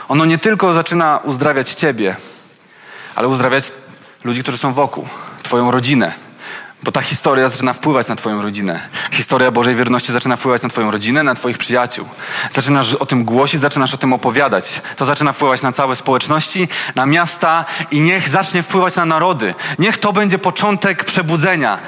ono 0.08 0.26
nie 0.26 0.38
tylko 0.38 0.74
zaczyna 0.74 1.20
uzdrawiać 1.24 1.74
ciebie, 1.74 2.16
ale 3.16 3.28
uzdrawiać 3.28 3.72
ludzi, 4.24 4.42
którzy 4.42 4.58
są 4.58 4.74
wokół, 4.74 5.08
twoją 5.44 5.72
rodzinę, 5.72 6.14
bo 6.84 6.92
ta 6.92 7.02
historia 7.02 7.50
zaczyna 7.50 7.74
wpływać 7.74 8.08
na 8.08 8.16
Twoją 8.16 8.42
rodzinę. 8.42 8.80
Historia 9.12 9.52
Bożej 9.52 9.76
wierności 9.76 10.12
zaczyna 10.12 10.36
wpływać 10.36 10.62
na 10.62 10.70
Twoją 10.70 10.92
rodzinę, 10.92 11.24
na 11.24 11.36
Twoich 11.36 11.58
przyjaciół. 11.58 12.08
Zaczynasz 12.52 12.96
o 12.96 13.06
tym 13.06 13.26
głosić, 13.26 13.62
zaczynasz 13.62 13.94
o 13.94 13.98
tym 13.98 14.14
opowiadać. 14.14 14.82
To 14.96 15.06
zaczyna 15.06 15.34
wpływać 15.34 15.62
na 15.62 15.72
całe 15.72 15.96
społeczności, 15.96 16.68
na 16.96 17.06
miasta 17.06 17.66
i 17.92 18.02
niech 18.02 18.30
zacznie 18.30 18.64
wpływać 18.64 18.96
na 18.96 19.06
narody. 19.06 19.56
Niech 19.80 19.98
to 19.98 20.14
będzie 20.14 20.40
początek 20.40 21.06
przebudzenia. 21.06 21.80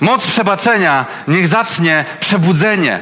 Moc 0.00 0.26
przebaczenia 0.26 1.06
niech 1.28 1.48
zacznie 1.48 2.04
przebudzenie. 2.20 3.00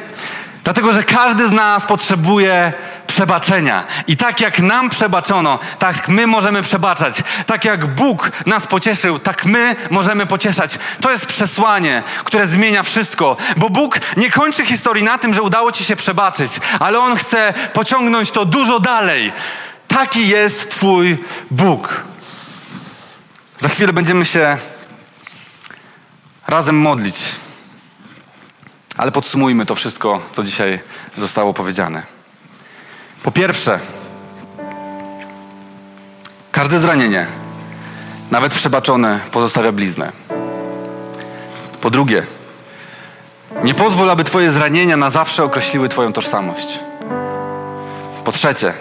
Dlatego, 0.65 0.93
że 0.93 1.05
każdy 1.05 1.49
z 1.49 1.53
nas 1.53 1.87
potrzebuje 1.87 2.73
przebaczenia. 3.07 3.85
I 4.07 4.17
tak 4.17 4.40
jak 4.40 4.59
nam 4.59 4.90
przebaczono, 4.90 5.59
tak 5.79 6.09
my 6.09 6.27
możemy 6.27 6.62
przebaczać. 6.62 7.14
Tak 7.47 7.64
jak 7.64 7.95
Bóg 7.95 8.31
nas 8.47 8.67
pocieszył, 8.67 9.19
tak 9.19 9.45
my 9.45 9.77
możemy 9.90 10.27
pocieszać. 10.27 10.79
To 11.01 11.11
jest 11.11 11.27
przesłanie, 11.27 12.03
które 12.25 12.47
zmienia 12.47 12.83
wszystko, 12.83 13.37
bo 13.57 13.71
Bóg 13.71 14.01
nie 14.17 14.31
kończy 14.31 14.67
historii 14.67 15.05
na 15.05 15.19
tym, 15.19 15.35
że 15.35 15.43
udało 15.43 15.73
ci 15.73 15.85
się 15.85 15.97
przebaczyć, 15.97 16.53
ale 16.81 16.99
On 16.99 17.17
chce 17.17 17.55
pociągnąć 17.73 18.31
to 18.31 18.45
dużo 18.45 18.81
dalej. 18.81 19.33
Taki 19.88 20.29
jest 20.29 20.71
Twój 20.71 21.19
Bóg. 21.51 22.05
Za 23.59 23.69
chwilę 23.69 23.93
będziemy 23.93 24.25
się 24.25 24.59
razem 26.47 26.79
modlić. 26.79 27.17
Ale 28.97 29.12
podsumujmy 29.12 29.67
to 29.67 29.75
wszystko, 29.75 30.23
co 30.33 30.43
dzisiaj 30.43 30.81
zostało 31.19 31.55
powiedziane. 31.55 32.13
Po 33.25 33.31
pierwsze, 33.31 33.79
każde 36.53 36.81
zranienie, 36.81 37.27
nawet 38.31 38.55
przebaczone, 38.55 39.21
pozostawia 39.31 39.73
bliznę. 39.73 40.13
Po 41.81 41.91
drugie, 41.91 42.23
nie 43.63 43.75
pozwól, 43.75 44.11
aby 44.11 44.25
Twoje 44.25 44.53
zranienia 44.53 44.97
na 44.97 45.11
zawsze 45.11 45.45
określiły 45.45 45.89
Twoją 45.89 46.13
tożsamość. 46.13 46.79
Po 48.25 48.33
trzecie, 48.33 48.73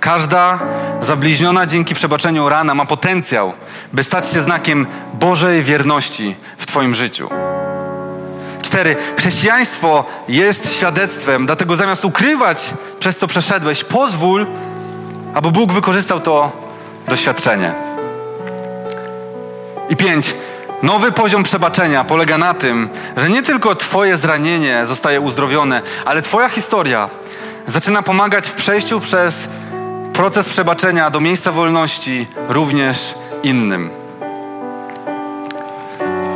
każda 0.00 0.58
zabliźniona 1.00 1.66
dzięki 1.66 1.94
przebaczeniu 1.94 2.48
rana 2.48 2.74
ma 2.74 2.84
potencjał, 2.84 3.52
by 3.92 4.04
stać 4.04 4.28
się 4.28 4.42
znakiem 4.42 4.86
Bożej 5.14 5.62
wierności 5.62 6.36
w 6.58 6.66
Twoim 6.66 6.94
życiu. 6.94 7.51
Cztery. 8.72 8.96
Chrześcijaństwo 9.18 10.04
jest 10.28 10.76
świadectwem, 10.76 11.46
dlatego 11.46 11.76
zamiast 11.76 12.04
ukrywać, 12.04 12.74
przez 12.98 13.18
co 13.18 13.26
przeszedłeś, 13.26 13.84
pozwól, 13.84 14.46
aby 15.34 15.50
Bóg 15.50 15.72
wykorzystał 15.72 16.20
to 16.20 16.52
doświadczenie. 17.08 17.74
I 19.90 19.96
pięć. 19.96 20.34
Nowy 20.82 21.12
poziom 21.12 21.42
przebaczenia 21.42 22.04
polega 22.04 22.38
na 22.38 22.54
tym, 22.54 22.88
że 23.16 23.30
nie 23.30 23.42
tylko 23.42 23.74
Twoje 23.74 24.16
zranienie 24.16 24.86
zostaje 24.86 25.20
uzdrowione, 25.20 25.82
ale 26.04 26.22
Twoja 26.22 26.48
historia 26.48 27.08
zaczyna 27.66 28.02
pomagać 28.02 28.48
w 28.48 28.54
przejściu 28.54 29.00
przez 29.00 29.48
proces 30.12 30.48
przebaczenia 30.48 31.10
do 31.10 31.20
miejsca 31.20 31.52
wolności 31.52 32.26
również 32.48 33.14
innym. 33.42 33.90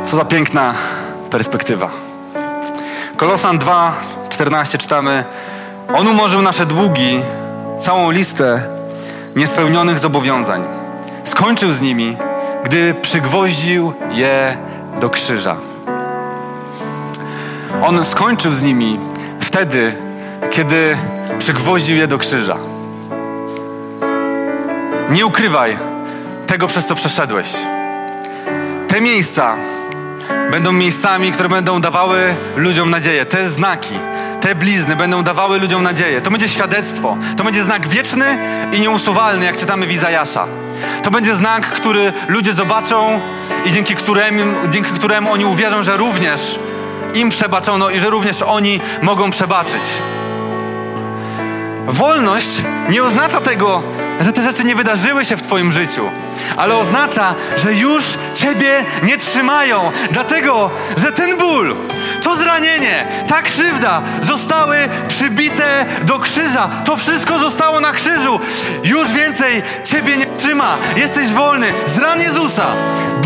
Co 0.05 0.17
za 0.17 0.25
piękna 0.25 0.73
perspektywa. 1.29 2.06
Kolosan 3.17 3.57
2, 3.57 3.93
14 4.29 4.77
czytamy 4.77 5.23
On 5.93 6.07
umorzył 6.07 6.41
nasze 6.41 6.65
długi, 6.65 7.21
całą 7.79 8.11
listę 8.11 8.61
niespełnionych 9.35 9.99
zobowiązań. 9.99 10.63
Skończył 11.23 11.71
z 11.71 11.81
nimi, 11.81 12.17
gdy 12.63 12.93
przygwoździł 12.93 13.93
je 14.11 14.57
do 14.99 15.09
krzyża. 15.09 15.55
On 17.83 18.05
skończył 18.05 18.53
z 18.53 18.61
nimi 18.61 18.99
wtedy, 19.39 19.95
kiedy 20.49 20.97
przygwoździł 21.39 21.97
je 21.97 22.07
do 22.07 22.17
krzyża. 22.17 22.57
Nie 25.09 25.25
ukrywaj 25.25 25.77
tego, 26.47 26.67
przez 26.67 26.85
co 26.85 26.95
przeszedłeś. 26.95 27.53
Te 28.87 29.01
miejsca, 29.01 29.55
będą 30.57 30.71
miejscami, 30.71 31.31
które 31.31 31.49
będą 31.49 31.81
dawały 31.81 32.35
ludziom 32.55 32.89
nadzieję. 32.89 33.25
Te 33.25 33.49
znaki, 33.49 33.93
te 34.41 34.55
blizny 34.55 34.95
będą 34.95 35.23
dawały 35.23 35.59
ludziom 35.59 35.83
nadzieję. 35.83 36.21
To 36.21 36.31
będzie 36.31 36.49
świadectwo. 36.49 37.17
To 37.37 37.43
będzie 37.43 37.63
znak 37.63 37.87
wieczny 37.87 38.25
i 38.71 38.79
nieusuwalny, 38.79 39.45
jak 39.45 39.57
czytamy 39.57 39.87
w 39.87 39.91
Izajasza. 39.91 40.47
To 41.03 41.11
będzie 41.11 41.35
znak, 41.35 41.71
który 41.71 42.13
ludzie 42.27 42.53
zobaczą 42.53 43.19
i 43.65 43.71
dzięki 43.71 43.95
któremu, 43.95 44.67
dzięki 44.69 44.91
któremu 44.91 45.31
oni 45.31 45.45
uwierzą, 45.45 45.83
że 45.83 45.97
również 45.97 46.59
im 47.13 47.29
przebaczono 47.29 47.89
i 47.89 47.99
że 47.99 48.09
również 48.09 48.41
oni 48.41 48.79
mogą 49.01 49.31
przebaczyć. 49.31 49.83
Wolność 51.87 52.61
nie 52.89 53.03
oznacza 53.03 53.41
tego, 53.41 53.83
że 54.19 54.33
te 54.33 54.41
rzeczy 54.41 54.63
nie 54.63 54.75
wydarzyły 54.75 55.25
się 55.25 55.37
w 55.37 55.41
Twoim 55.41 55.71
życiu, 55.71 56.09
ale 56.57 56.75
oznacza, 56.75 57.35
że 57.57 57.73
już 57.73 58.05
Ciebie 58.33 58.85
nie 59.03 59.17
trzymają, 59.17 59.91
dlatego, 60.11 60.69
że 60.97 61.11
ten 61.11 61.37
ból, 61.37 61.75
to 62.23 62.35
zranienie, 62.35 63.07
ta 63.27 63.41
krzywda 63.41 64.01
zostały 64.21 64.77
przybite 65.07 65.85
do 66.03 66.19
krzyża. 66.19 66.69
To 66.85 66.95
wszystko 66.95 67.39
zostało 67.39 67.79
na 67.79 67.93
krzyżu. 67.93 68.39
Już 68.83 69.11
więcej 69.11 69.63
Ciebie 69.83 70.17
nie 70.17 70.25
trzyma. 70.25 70.77
Jesteś 70.95 71.29
wolny. 71.29 71.73
Z 71.85 71.97
ran 71.97 72.21
Jezusa 72.21 72.65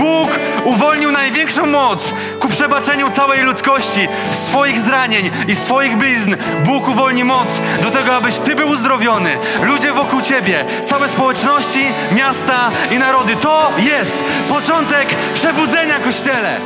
Bóg 0.02 0.30
uwolnił 0.64 1.12
największą 1.12 1.66
moc 1.66 2.14
ku 2.40 2.48
przebaczeniu 2.48 3.10
całej 3.10 3.42
ludzkości, 3.42 4.08
swoich 4.32 4.80
zranień 4.80 5.32
i 5.48 5.56
swoich 5.56 5.98
blizn. 5.98 6.36
Bóg 6.66 6.88
uwolni 6.88 7.24
moc 7.24 7.62
do 7.82 7.92
tego, 7.92 8.16
abyś 8.16 8.36
Ty 8.36 8.56
był 8.56 8.70
uzdrowiony. 8.70 9.38
Ludzie 9.62 9.92
wokół 9.92 10.22
Ciebie, 10.22 10.66
całe 10.86 11.10
społeczności, 11.10 11.80
miasta 12.12 12.72
i 12.92 12.98
narody. 13.00 13.36
To 13.36 13.72
jest 13.78 14.24
początek 14.50 15.08
przebudzenia 15.34 16.00
Kościele. 16.00 16.58